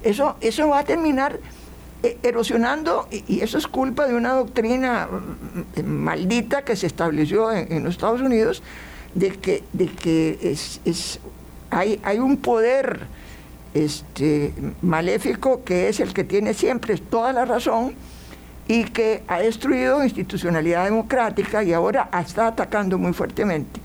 [0.02, 1.38] Eso, eso va a terminar
[2.02, 5.08] eh, erosionando, y, eso es culpa de una doctrina
[5.76, 8.62] mm, maldita que se estableció en, los Estados Unidos,
[9.14, 11.20] de que, de que es, es,
[11.70, 13.00] hay, hay un poder
[13.74, 14.52] este,
[14.82, 17.94] maléfico que es el que tiene siempre toda la razón
[18.68, 23.80] y que ha destruido institucionalidad democrática y ahora está atacando muy fuertemente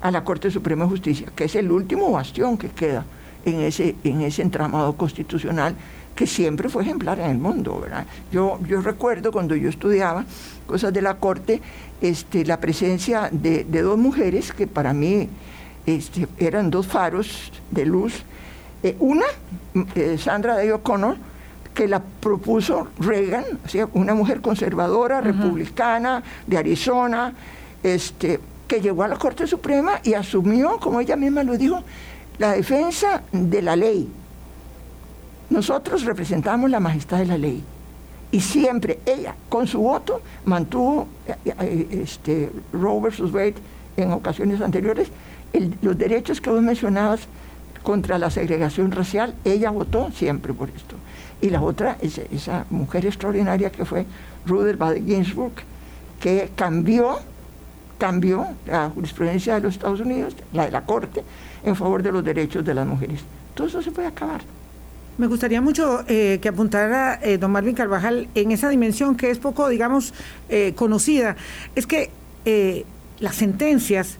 [0.00, 3.04] a la Corte Suprema de Justicia, que es el último bastión que queda
[3.44, 5.76] en ese, en ese entramado constitucional
[6.14, 7.84] que siempre fue ejemplar en el mundo.
[8.30, 10.24] Yo, yo recuerdo cuando yo estudiaba
[10.66, 11.60] cosas de la Corte,
[12.00, 15.28] este, la presencia de, dos mujeres que para mí
[15.86, 18.24] este, eran dos faros de luz.
[18.82, 19.26] Eh, una,
[19.94, 21.16] eh, Sandra Day O'Connor,
[21.74, 23.44] que la propuso Reagan,
[23.94, 27.32] una mujer conservadora, republicana, de Arizona,
[27.82, 31.82] este, que llegó a la Corte Suprema y asumió, como ella misma lo dijo,
[32.38, 34.08] la defensa de la ley.
[35.50, 37.62] Nosotros representamos la majestad de la ley.
[38.30, 43.56] Y siempre ella, con su voto, mantuvo eh, eh, este, Roe versus Wade
[43.96, 45.08] en ocasiones anteriores,
[45.82, 47.20] los derechos que vos mencionabas
[47.82, 50.96] contra la segregación racial, ella votó siempre por esto
[51.42, 54.06] y la otra es esa mujer extraordinaria que fue
[54.46, 55.52] Ruder Bader Ginsburg,
[56.20, 57.18] que cambió,
[57.98, 61.24] cambió la jurisprudencia de los Estados Unidos, la de la Corte,
[61.64, 63.20] en favor de los derechos de las mujeres.
[63.54, 64.40] Todo eso se puede acabar.
[65.18, 69.38] Me gustaría mucho eh, que apuntara eh, don Marvin Carvajal en esa dimensión que es
[69.38, 70.14] poco, digamos,
[70.48, 71.36] eh, conocida.
[71.74, 72.10] Es que
[73.20, 74.18] las sentencias,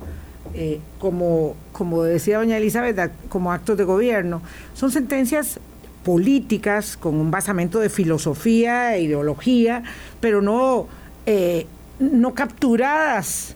[1.01, 4.43] como, como decía doña Elizabeth, como actos de gobierno,
[4.75, 5.59] son sentencias
[6.05, 9.83] políticas con un basamento de filosofía e ideología,
[10.21, 10.87] pero no,
[11.27, 11.67] eh,
[11.99, 13.55] no capturadas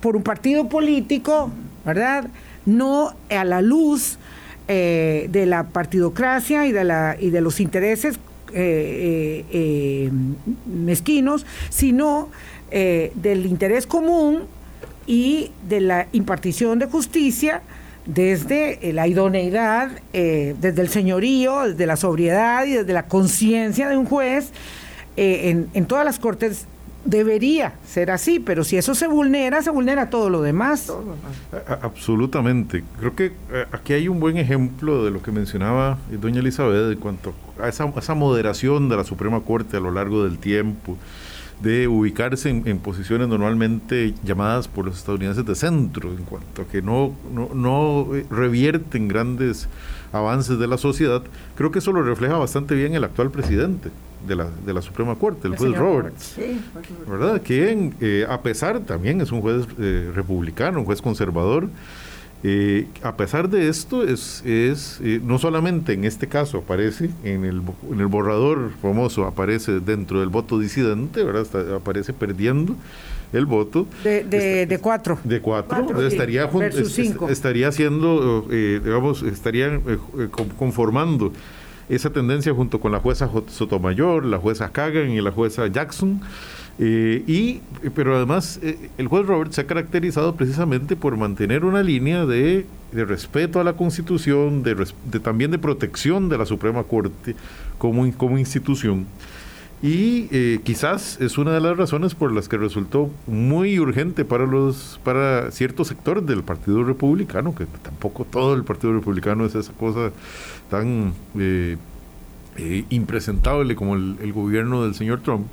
[0.00, 1.50] por un partido político,
[1.84, 2.28] ¿verdad?
[2.66, 4.18] No a la luz
[4.68, 8.18] eh, de la partidocracia y de, la, y de los intereses
[8.52, 10.10] eh,
[10.66, 12.28] mezquinos, sino
[12.70, 14.44] del interés común
[15.08, 17.62] y de la impartición de justicia
[18.06, 23.88] desde eh, la idoneidad, eh, desde el señorío, desde la sobriedad y desde la conciencia
[23.88, 24.52] de un juez
[25.16, 26.66] en, en todas las cortes
[27.04, 30.92] debería ser así, pero si eso se vulnera, se vulnera todo lo demás.
[31.82, 32.84] Absolutamente.
[32.98, 36.98] Creo que eh, aquí hay un buen ejemplo de lo que mencionaba doña Elizabeth en
[36.98, 40.96] cuanto a esa, esa moderación de la Suprema Corte a lo largo del tiempo,
[41.62, 46.80] de ubicarse en, posiciones normalmente llamadas por los estadounidenses de centro, en cuanto a que
[46.80, 49.68] no, no, no revierten grandes
[50.12, 51.22] avances de la sociedad.
[51.56, 53.90] Creo que eso lo refleja bastante bien el actual presidente
[54.26, 56.36] de la, de la Suprema Corte, el, juez Roberts,
[57.08, 57.40] ¿verdad?
[57.44, 61.68] Quien, eh, a pesar, también es un juez eh, republicano, un juez conservador,
[62.42, 67.62] eh, a pesar de esto, es, es no solamente en este caso aparece en el,
[67.90, 71.74] en el borrador famoso, aparece dentro del voto disidente, ¿verdad?
[71.74, 72.76] aparece perdiendo
[73.32, 73.86] el voto.
[74.02, 75.18] De, de, cuatro.
[75.22, 76.06] De cuatro.
[76.06, 76.50] estaría,
[77.28, 79.82] estaría haciendo, digamos, estarían
[80.58, 81.32] conformando
[81.90, 86.20] esa tendencia junto con la jueza Sotomayor, la jueza Kagan y la jueza Jackson.
[86.82, 87.60] Eh, y,
[87.94, 92.64] pero además, eh, el juez Robert se ha caracterizado precisamente por mantener una línea de,
[92.94, 94.74] respeto a la Constitución, de,
[95.22, 97.36] también de protección de la Suprema Corte
[97.76, 98.06] como,
[98.38, 99.04] institución.
[99.82, 104.46] Y eh, quizás es una de las razones por las que resultó muy urgente para
[104.46, 109.72] los para cierto sector del Partido Republicano, que tampoco todo el Partido Republicano es esa
[109.74, 110.12] cosa
[110.70, 111.12] tan
[112.90, 115.46] impresentable como el, gobierno del señor Trump.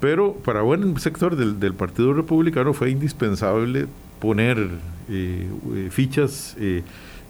[0.00, 3.86] Pero para buen sector del, del Partido Republicano fue indispensable
[4.20, 4.68] poner
[5.90, 6.56] fichas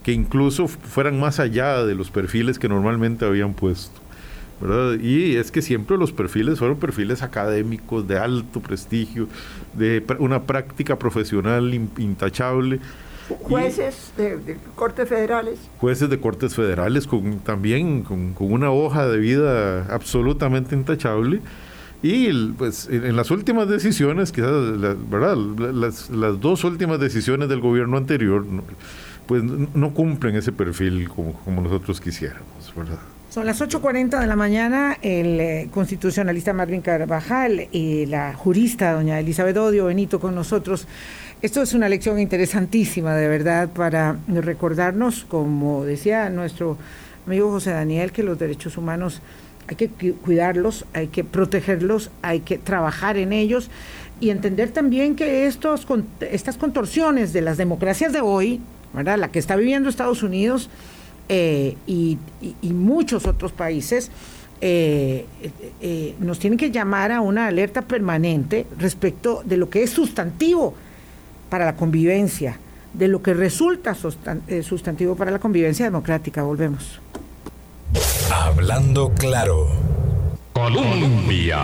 [0.02, 4.00] que incluso fueran más allá de los perfiles que normalmente habían puesto.
[5.00, 9.28] Y es que siempre los perfiles fueron perfiles académicos de alto prestigio,
[9.74, 12.80] de una práctica profesional intachable.
[13.28, 15.58] Jueces de, cortes federales.
[15.78, 21.40] Jueces de cortes federales con también con, una hoja de vida absolutamente intachable.
[22.02, 24.50] Y pues en las últimas decisiones, quizás,
[25.10, 25.36] ¿verdad?
[25.36, 28.44] Las, las, dos últimas decisiones del gobierno anterior,
[29.26, 32.98] pues no cumplen ese perfil como, como nosotros quisiéramos, ¿verdad?
[33.30, 39.20] Son las 8.40 de la mañana, el eh, constitucionalista Marvin Carvajal y la jurista doña
[39.20, 40.86] Elizabeth Odio Benito con nosotros.
[41.42, 46.78] Esto es una lección interesantísima, de verdad, para recordarnos, como decía nuestro
[47.26, 49.20] amigo José Daniel, que los derechos humanos
[49.68, 53.70] hay que cuidarlos, hay que protegerlos, hay que trabajar en ellos
[54.20, 55.86] y entender también que estos,
[56.20, 58.60] estas contorsiones de las democracias de hoy,
[58.92, 59.18] ¿verdad?
[59.18, 60.70] la que está viviendo Estados Unidos,
[61.28, 62.18] eh, y,
[62.62, 64.10] muchos otros países,
[64.60, 65.26] eh,
[65.80, 70.74] eh, nos tienen que llamar a una alerta permanente respecto de lo que es sustantivo
[71.50, 72.58] para la convivencia,
[72.94, 76.42] de lo que resulta sustantivo para la convivencia democrática.
[76.42, 77.00] Volvemos.
[78.58, 79.68] Hablando claro.
[80.52, 81.60] Colombia.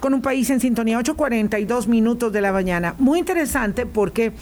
[0.00, 2.96] Con un país en sintonía, 8.42 minutos de la mañana.
[2.98, 4.32] Muy interesante porque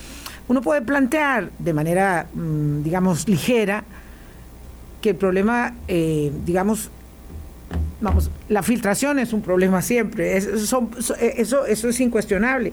[0.49, 3.85] uno puede plantear de manera, mm, digamos, ligera
[5.03, 6.91] que el problema, eh, digamos,
[8.01, 10.89] vamos, la filtración es un problema siempre, eso,
[11.21, 12.73] eso, eso es incuestionable,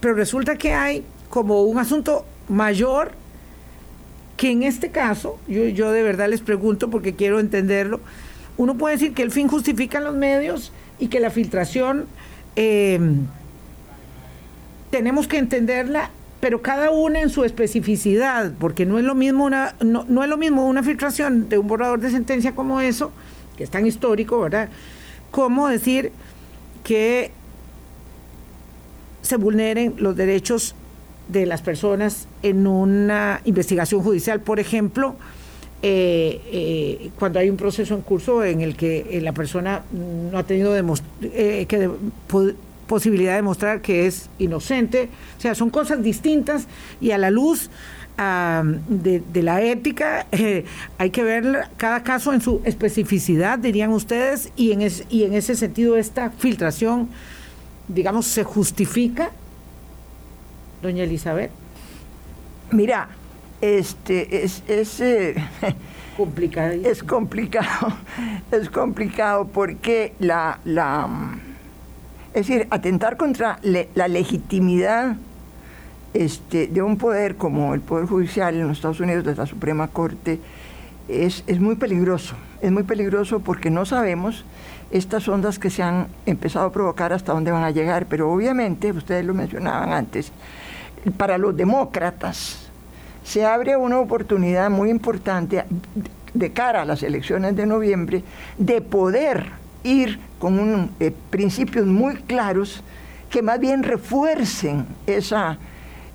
[0.00, 3.12] pero resulta que hay como un asunto mayor
[4.40, 8.00] que en este caso, yo, yo de verdad les pregunto porque quiero entenderlo,
[8.56, 12.06] uno puede decir que el fin justifica los medios y que la filtración
[12.56, 12.98] eh,
[14.90, 16.10] tenemos que entenderla
[16.40, 20.30] pero cada una en su especificidad, porque no es lo mismo una, no, no, es
[20.30, 23.12] lo mismo una filtración de un borrador de sentencia como eso,
[23.58, 24.70] que es tan histórico, ¿verdad?
[25.30, 26.12] Como decir
[26.82, 27.30] que
[29.20, 30.74] se vulneren los derechos
[31.30, 35.16] de las personas en una investigación judicial, por ejemplo,
[35.82, 40.42] eh, eh, cuando hay un proceso en curso en el que la persona no ha
[40.42, 40.76] tenido
[41.22, 41.90] eh, que
[42.86, 45.08] posibilidad de mostrar que es inocente.
[45.38, 46.66] O sea, son cosas distintas
[47.00, 47.70] y a la luz
[48.88, 50.64] de, la ética eh,
[50.98, 55.54] hay que ver cada caso en su especificidad, dirían ustedes, y en, y en ese
[55.54, 57.08] sentido esta filtración,
[57.88, 59.30] digamos, se justifica,
[60.82, 61.50] doña Elizabeth.
[62.70, 63.08] Mira,
[63.60, 65.34] este es, es eh,
[66.16, 66.72] complicado.
[66.72, 67.92] Es complicado,
[68.50, 71.08] es complicado porque la, la
[72.32, 75.16] es decir, atentar contra la legitimidad
[76.14, 79.88] este, de un poder como el Poder Judicial en los Estados Unidos, de la Suprema
[79.88, 80.40] Corte,
[81.08, 82.36] es, es muy peligroso.
[82.60, 84.44] Es muy peligroso porque no sabemos
[84.90, 88.06] estas ondas que se han empezado a provocar hasta dónde van a llegar.
[88.06, 90.32] Pero obviamente, ustedes lo mencionaban antes,
[91.16, 92.70] para los demócratas
[93.24, 95.64] se abre una oportunidad muy importante
[96.34, 98.22] de cara a las elecciones de noviembre
[98.58, 99.46] de poder
[99.84, 102.82] ir con un, eh, principios muy claros
[103.30, 105.58] que más bien refuercen esa,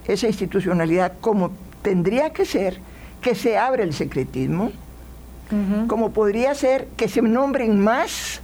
[0.08, 2.80] esa institucionalidad como tendría que ser,
[3.22, 4.72] que se abre el secretismo,
[5.88, 8.42] como podría ser que se nombren más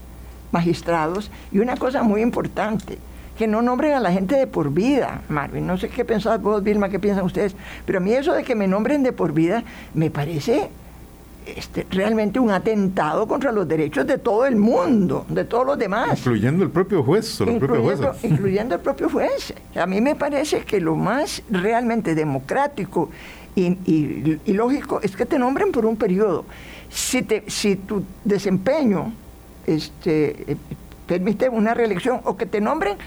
[0.51, 2.99] magistrados y una cosa muy importante,
[3.41, 5.65] que no nombren a la gente de por vida, Marvin.
[5.65, 7.55] No sé qué pensás vos, Vilma, qué piensan ustedes,
[7.87, 9.63] pero a mí eso de que me nombren de por vida
[9.95, 10.69] me parece
[11.47, 16.19] este, realmente un atentado contra los derechos de todo el mundo, de todos los demás.
[16.19, 19.55] Incluyendo el propio juez, los incluyendo, incluyendo el propio juez.
[19.75, 23.09] A mí me parece que lo más realmente democrático
[23.55, 26.45] y, lógico es que te nombren por un periodo.
[26.91, 29.11] Si, te, si tu desempeño
[29.65, 30.57] este,
[31.07, 32.97] permite una reelección o que te nombren,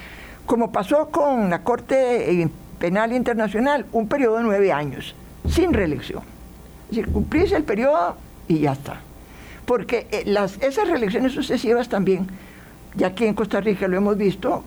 [0.46, 5.14] como pasó con la Corte Penal Internacional, un periodo de nueve años,
[5.48, 6.22] sin reelección.
[6.90, 8.16] Es decir, cumplirse el periodo
[8.48, 9.00] y ya está.
[9.64, 10.24] Porque eh,
[10.60, 12.28] esas reelecciones sucesivas también,
[12.94, 14.62] ya aquí en Costa Rica lo hemos visto,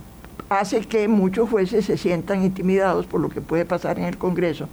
[0.49, 4.67] hace que muchos jueces se sientan intimidados por lo que puede pasar en el Congreso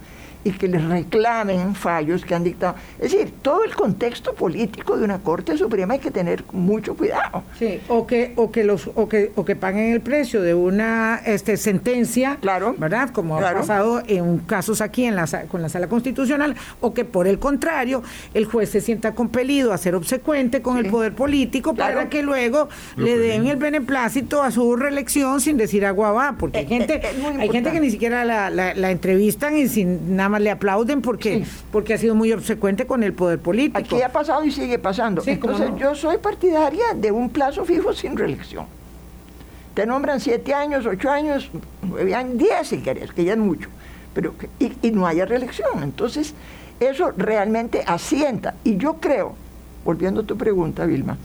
[0.45, 2.75] y que les reclamen fallos que han dictado.
[2.99, 7.43] Es decir, todo el contexto político de una Corte Suprema hay que tener mucho cuidado.
[7.57, 11.19] Sí, o que, o que los, o que, o que paguen el precio de una
[11.25, 13.09] este, sentencia, claro, ¿verdad?
[13.09, 17.27] Como ha pasado en casos aquí en la, con la sala constitucional, o que por
[17.27, 18.03] el contrario,
[18.35, 22.69] el juez se sienta compelido a ser obsecuente con el poder político para que luego
[22.97, 27.01] le den el beneplácito a su reelección sin decir agua va, porque hay eh, gente,
[27.03, 31.01] eh, hay gente que ni siquiera la, la, la entrevistan y sin nada le aplauden
[31.01, 33.79] porque, porque ha sido muy obsecuente con el poder político.
[33.79, 35.23] Aquí ha pasado y sigue pasando.
[35.25, 38.65] Entonces yo soy partidaria de un plazo fijo sin reelección.
[39.73, 41.49] Te nombran siete años, ocho años,
[41.81, 43.69] nueve años, diez si querés, que ya es mucho,
[44.13, 45.83] pero y, y no haya reelección.
[45.83, 46.33] Entonces
[46.79, 48.55] eso realmente asienta.
[48.63, 49.35] Y yo creo,
[49.83, 51.17] volviendo a tu pregunta, Vilma,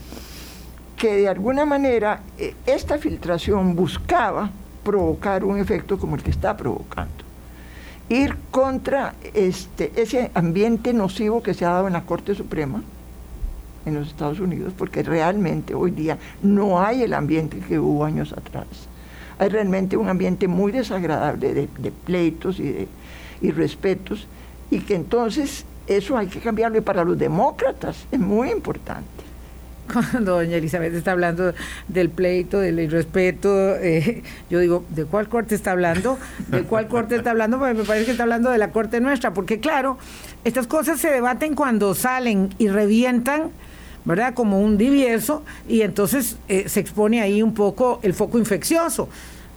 [0.96, 4.50] que de alguna manera eh, esta filtración buscaba
[4.84, 7.29] provocar un efecto como el que está provocando
[8.11, 12.82] ir contra este, ese ambiente nocivo que se ha dado en la Corte Suprema
[13.86, 18.32] en los Estados Unidos, porque realmente hoy día no hay el ambiente que hubo años
[18.32, 18.66] atrás.
[19.38, 22.88] Hay realmente un ambiente muy desagradable de, pleitos y de
[23.40, 24.26] irrespetos,
[24.70, 29.29] y que entonces eso hay que cambiarlo y para los demócratas es muy importante
[29.93, 31.55] cuando doña Elizabeth está hablando
[31.88, 36.18] del pleito, del irrespeto, eh, yo digo, ¿de cuál corte está hablando?
[36.49, 37.59] ¿De cuál corte está hablando?
[37.59, 39.99] Porque me parece que está hablando de la corte nuestra, porque claro,
[40.45, 43.51] estas cosas se debaten cuando salen y revientan.
[44.03, 44.32] ¿verdad?
[44.32, 49.11] Como un divieso y entonces eh, se expone ahí un poco el foco infeccioso.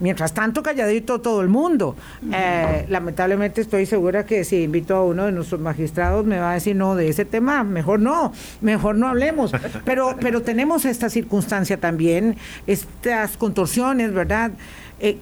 [0.04, 1.96] Mientras tanto, calladito todo el mundo.
[2.30, 6.54] Eh, lamentablemente estoy segura que si invito a uno de nuestros magistrados me va a
[6.56, 9.54] decir, no, de ese tema, mejor no, mejor no hablemos.
[9.86, 12.36] Pero, pero tenemos esta circunstancia también,
[12.68, 14.52] estas contorsiones, ¿verdad?
[15.00, 15.18] Eh,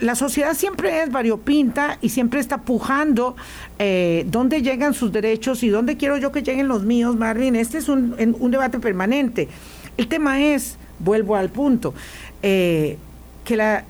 [0.00, 3.36] la sociedad siempre es variopinta y siempre está pujando
[3.78, 7.54] eh, dónde llegan sus derechos y dónde quiero yo que lleguen los míos, Marvin.
[7.54, 9.48] Este es un, un debate permanente.
[9.96, 11.94] El tema es, vuelvo al punto,
[12.42, 12.98] eh,
[13.44, 13.84] que la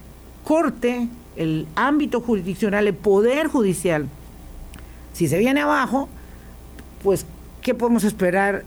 [0.45, 4.09] Corte, el ámbito jurisdiccional, el Poder Judicial,
[5.13, 6.09] si se viene abajo,
[7.03, 7.27] pues,
[7.61, 8.65] ¿qué podemos esperar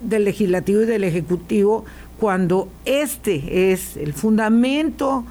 [0.00, 1.84] del legislativo y del ejecutivo
[2.18, 5.24] cuando este es el fundamento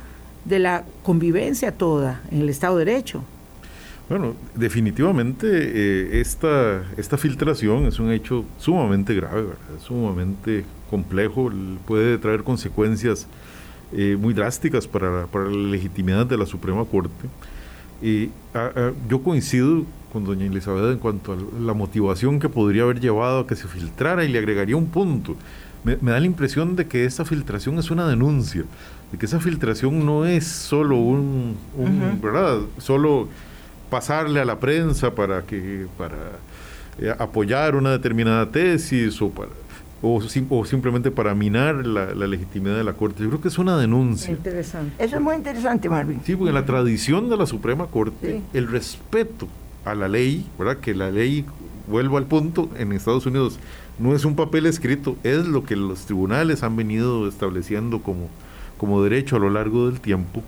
[0.45, 3.23] de la convivencia toda en el Estado de Derecho?
[4.09, 9.45] Bueno, definitivamente eh, esta, esta filtración es un hecho sumamente grave,
[9.81, 11.49] sumamente complejo,
[11.87, 13.27] puede traer consecuencias
[13.95, 17.27] eh, muy drásticas para, para, la legitimidad de la Suprema Corte.
[18.01, 18.29] y
[19.07, 23.47] yo coincido con doña Elizabeth en cuanto a la motivación que podría haber llevado a
[23.47, 25.35] que se filtrara y le agregaría un punto.
[25.83, 28.63] Me, da la impresión de que esa filtración es una denuncia,
[29.11, 31.57] de que esa filtración no es solo un,
[32.21, 32.59] ¿verdad?
[32.77, 33.27] Solo
[33.89, 36.15] pasarle a la prensa para que para
[36.99, 39.49] eh, apoyar una determinada tesis o para
[40.03, 43.23] o, o simplemente para minar la, legitimidad de la Corte.
[43.23, 44.31] Yo creo que es una denuncia.
[44.31, 45.03] Interesante.
[45.03, 46.19] Eso es muy interesante, Marvin.
[46.25, 49.47] Sí, porque en la tradición de la Suprema Corte, el respeto
[49.85, 50.77] a la ley, ¿verdad?
[50.77, 51.45] Que la ley,
[51.87, 53.57] vuelvo al punto, en Estados Unidos
[53.97, 58.27] no es un papel escrito, es lo que los tribunales han venido estableciendo como,
[58.77, 60.43] como derecho a lo largo del tiempo.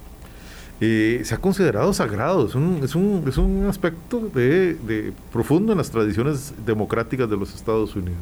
[0.82, 5.78] eh, se ha considerado sagrado, es un, es un, es un aspecto de, profundo en
[5.78, 8.18] las tradiciones democráticas de los Estados Unidos.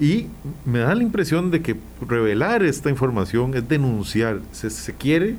[0.00, 0.26] Y
[0.64, 1.76] me da la impresión de que
[2.06, 5.36] revelar esta información es denunciar, se, se quiere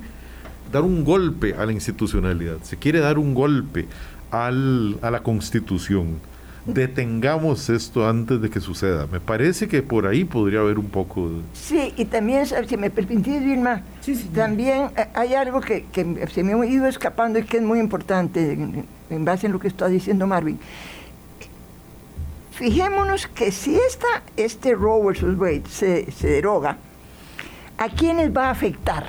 [0.72, 3.86] dar un golpe a la institucionalidad, se quiere dar un golpe
[4.32, 6.20] al, a la constitución
[6.66, 9.08] detengamos esto antes de que suceda.
[9.12, 11.42] Me parece que por ahí podría haber un poco de...
[11.54, 13.84] Sí, y también, si me permitís, Vilma,
[14.34, 15.86] también eh, hay algo que,
[16.34, 18.54] se me ha ido escapando y que es muy importante
[19.10, 20.60] en, base a lo que está diciendo Marvin.
[22.56, 26.78] Fijémonos que si esta, este Roe versus Wade se, se deroga,
[27.78, 29.08] ¿a quiénes va a afectar?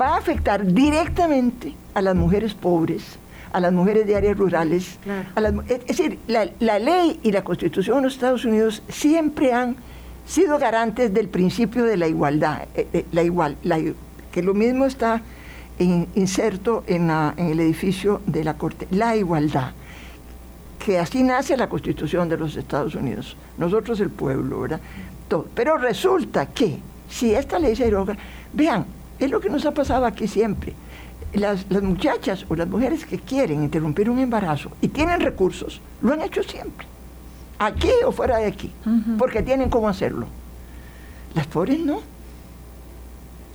[0.00, 3.18] Va a afectar directamente a las mujeres pobres,
[3.52, 4.96] a las mujeres de áreas rurales.
[5.66, 9.74] es decir, la, ley y la constitución de los Estados Unidos siempre han
[10.24, 13.56] sido garantes del principio de la igualdad, eh, eh, la igual,
[14.30, 15.20] que lo mismo está
[15.80, 19.72] inserto en, en el edificio de la Corte, la igualdad
[20.84, 23.36] que así nace la Constitución de los Estados Unidos.
[23.56, 24.80] Nosotros el pueblo, ¿verdad?
[25.28, 25.46] Todo.
[25.54, 26.78] Pero resulta que
[27.08, 28.16] si esta ley se deroga,
[28.52, 28.84] vean,
[29.18, 30.74] es lo que nos ha pasado aquí siempre
[31.34, 36.22] las, muchachas o las mujeres que quieren interrumpir un embarazo y tienen recursos, lo han
[36.22, 36.86] hecho siempre,
[37.58, 38.72] aquí o fuera de aquí,
[39.18, 40.26] porque tienen cómo hacerlo.
[41.34, 42.00] Las pobres no.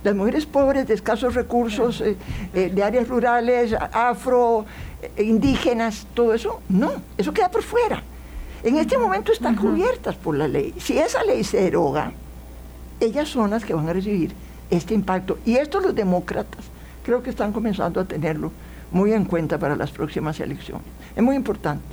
[0.02, 2.16] Las mujeres pobres de escasos recursos, eh,
[2.54, 4.64] eh, de áreas rurales, afro,
[5.18, 8.02] indígenas, todo eso, no, eso queda por fuera.
[8.62, 10.74] En este momento están cubiertas por la ley.
[10.78, 12.12] Si esa ley se deroga,
[13.00, 14.32] ellas son las que van a recibir
[14.70, 15.38] este impacto.
[15.46, 16.64] Y esto los demócratas
[17.04, 18.52] creo que están comenzando a tenerlo
[18.92, 20.84] muy en cuenta para las próximas elecciones.
[21.16, 21.84] Es muy importante.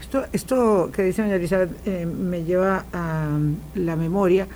[0.00, 3.28] Esto, esto que dice doña Elizabeth eh, me lleva a
[3.74, 4.46] la memoria,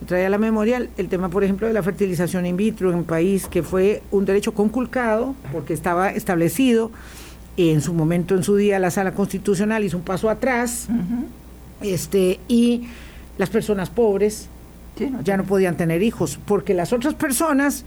[0.00, 2.96] me trae a la memoria el, tema, por ejemplo, de la fertilización in vitro en
[2.96, 6.90] un país que fue un derecho conculcado porque estaba establecido.
[7.56, 10.88] En su momento, en su día, la sala constitucional hizo un paso atrás
[11.82, 12.88] este, y
[13.38, 14.48] las personas pobres
[15.24, 17.84] ya no podían tener hijos porque las otras personas,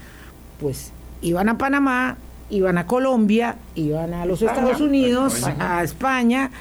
[0.60, 0.92] pues
[1.22, 2.18] iban a Panamá,
[2.50, 6.52] iban a Colombia, iban a los Estados Unidos, a España.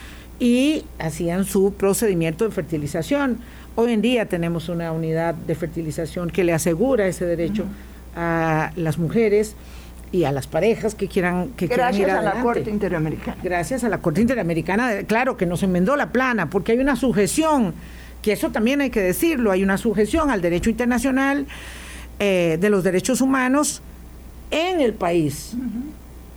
[0.40, 3.38] y hacían su procedimiento de fertilización.
[3.76, 7.64] Hoy en día tenemos una unidad de fertilización que le asegura ese derecho
[8.16, 9.54] a las mujeres
[10.12, 13.38] y a las parejas que quieran que gracias quieran ir a la Corte Interamericana.
[13.42, 17.72] Gracias a la Corte Interamericana, claro que nos enmendó la plana, porque hay una sujeción,
[18.20, 21.46] que eso también hay que decirlo, hay una sujeción al derecho internacional
[22.18, 23.80] eh, de los derechos humanos
[24.50, 25.56] en el país.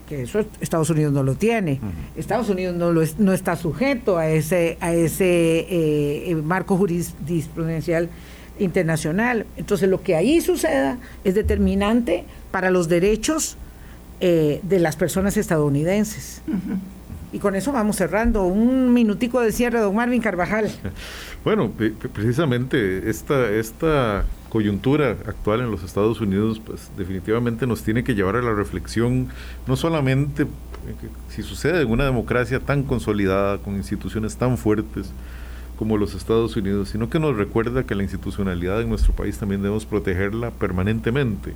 [0.07, 1.80] Que eso Estados Unidos no lo tiene.
[2.15, 8.09] Estados Unidos no, lo no está sujeto a ese, a ese eh, eh, marco jurisprudencial
[8.57, 9.45] internacional.
[9.57, 13.57] Entonces, lo que ahí suceda es determinante para los derechos
[14.20, 16.41] eh, de las personas estadounidenses.
[17.34, 18.43] Y con eso vamos cerrando.
[18.43, 20.72] Un minutico de cierre, don Marvin Carvajal.
[21.43, 21.72] Bueno,
[22.11, 28.36] precisamente esta, esta coyuntura actual en los Estados Unidos, pues definitivamente nos tiene que llevar
[28.38, 29.28] a la reflexión,
[29.68, 30.47] no solamente eh,
[31.30, 35.11] si sucede en una democracia tan consolidada, con instituciones tan fuertes
[35.78, 39.61] como los Estados Unidos, sino que nos recuerda que la institucionalidad en nuestro país también
[39.61, 41.53] debemos protegerla permanentemente,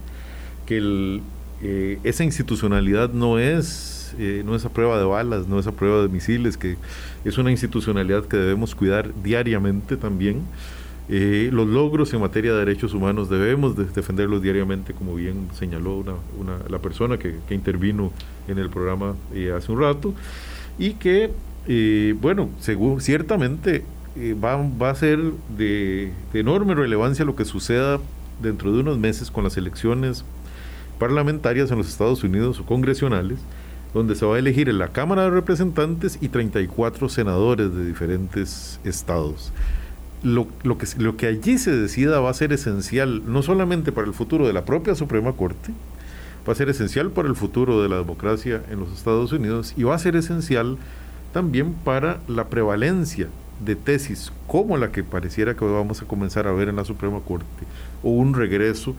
[0.66, 1.22] que
[1.62, 5.72] eh, esa institucionalidad no es, eh, no es a prueba de balas, no es a
[5.72, 6.78] prueba de misiles, que
[7.26, 10.44] es una institucionalidad que debemos cuidar diariamente también.
[11.12, 16.04] Eh, los logros en materia de derechos humanos debemos defenderlos diariamente, como bien señaló
[16.38, 18.12] una, la persona que, intervino
[18.48, 20.14] en el programa eh, hace un rato,
[20.78, 21.32] y que,
[21.68, 23.84] eh, bueno, según, ciertamente
[24.44, 25.20] va, va, a ser
[25.58, 28.00] de, enorme relevancia lo que suceda
[28.40, 30.24] dentro de unos meses con las elecciones
[31.00, 33.40] parlamentarias en los Estados Unidos o congresionales,
[33.94, 38.80] donde se va a elegir en la Cámara de Representantes y 34 senadores de diferentes
[38.84, 39.52] estados.
[40.22, 40.48] Lo,
[40.78, 40.86] que,
[41.18, 44.66] que allí se decida va a ser esencial, no solamente para el futuro de la
[44.66, 45.72] propia Suprema Corte,
[46.48, 49.84] va a ser esencial para el futuro de la democracia en los Estados Unidos y
[49.84, 50.78] va a ser esencial
[51.34, 53.28] también para la prevalencia
[53.64, 57.20] de tesis como la que pareciera que vamos a comenzar a ver en la Suprema
[57.20, 57.46] Corte,
[58.04, 58.96] o un regreso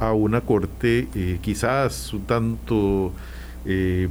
[0.00, 3.12] a una corte eh, quizás un tanto
[3.64, 4.08] eh,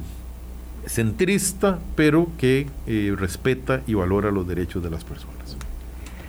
[0.86, 5.58] centrista, pero que eh, respeta y valora los derechos de las personas.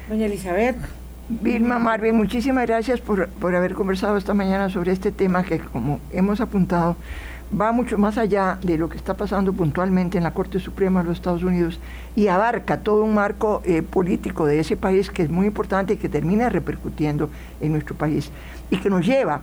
[0.09, 0.77] Doña Elizabeth.
[1.29, 6.41] Vilma Marvin, muchísimas gracias por, haber conversado esta mañana sobre este tema que, como hemos
[6.41, 6.97] apuntado,
[7.59, 11.09] va mucho más allá de lo que está pasando puntualmente en la Corte Suprema de
[11.09, 11.79] los Estados Unidos
[12.17, 15.97] y abarca todo un marco eh, político de ese país que es muy importante y
[15.99, 17.31] que termina repercutiendo
[17.61, 18.33] en nuestro país
[18.71, 19.41] y que nos lleva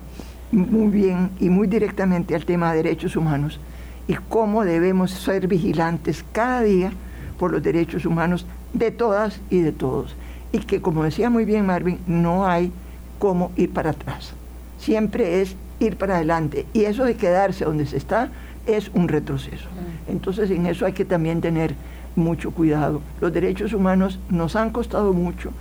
[0.52, 3.60] muy bien y muy directamente al tema de derechos humanos
[4.08, 6.92] y cómo debemos ser vigilantes cada día
[7.38, 10.16] por los derechos humanos de todas y de todos.
[10.52, 12.72] Y que, como decía muy bien Marvin, no hay
[13.20, 14.34] cómo ir para atrás.
[14.80, 16.66] Siempre es ir para adelante.
[16.74, 18.30] Y eso de quedarse donde se está
[18.66, 19.66] es un retroceso.
[19.66, 20.12] Mm.
[20.12, 21.76] Entonces en eso hay que también tener
[22.16, 23.02] mucho cuidado.
[23.22, 25.52] Los derechos humanos nos han costado mucho,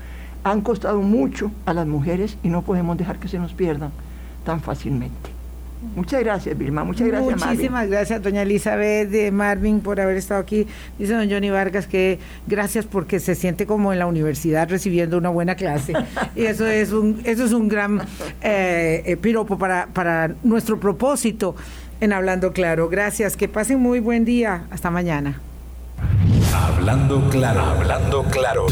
[0.50, 3.90] han costado mucho a las mujeres y no podemos dejar que se nos pierdan
[4.44, 5.30] tan fácilmente.
[5.96, 6.84] Muchas gracias, Vilma.
[6.84, 10.66] Muchas gracias, Muchísimas gracias, doña Elizabeth de Marvin, por haber estado aquí.
[10.98, 15.30] Dice don Johnny Vargas que gracias porque se siente como en la universidad recibiendo una
[15.30, 15.94] buena clase.
[16.36, 18.00] y eso es un, eso es un gran
[18.40, 21.56] eh, eh, piropo para, para nuestro propósito
[22.00, 22.88] en Hablando Claro.
[22.88, 24.66] Gracias, que pasen muy buen día.
[24.70, 25.40] Hasta mañana.
[26.54, 28.66] Hablando Claro, hablando claro.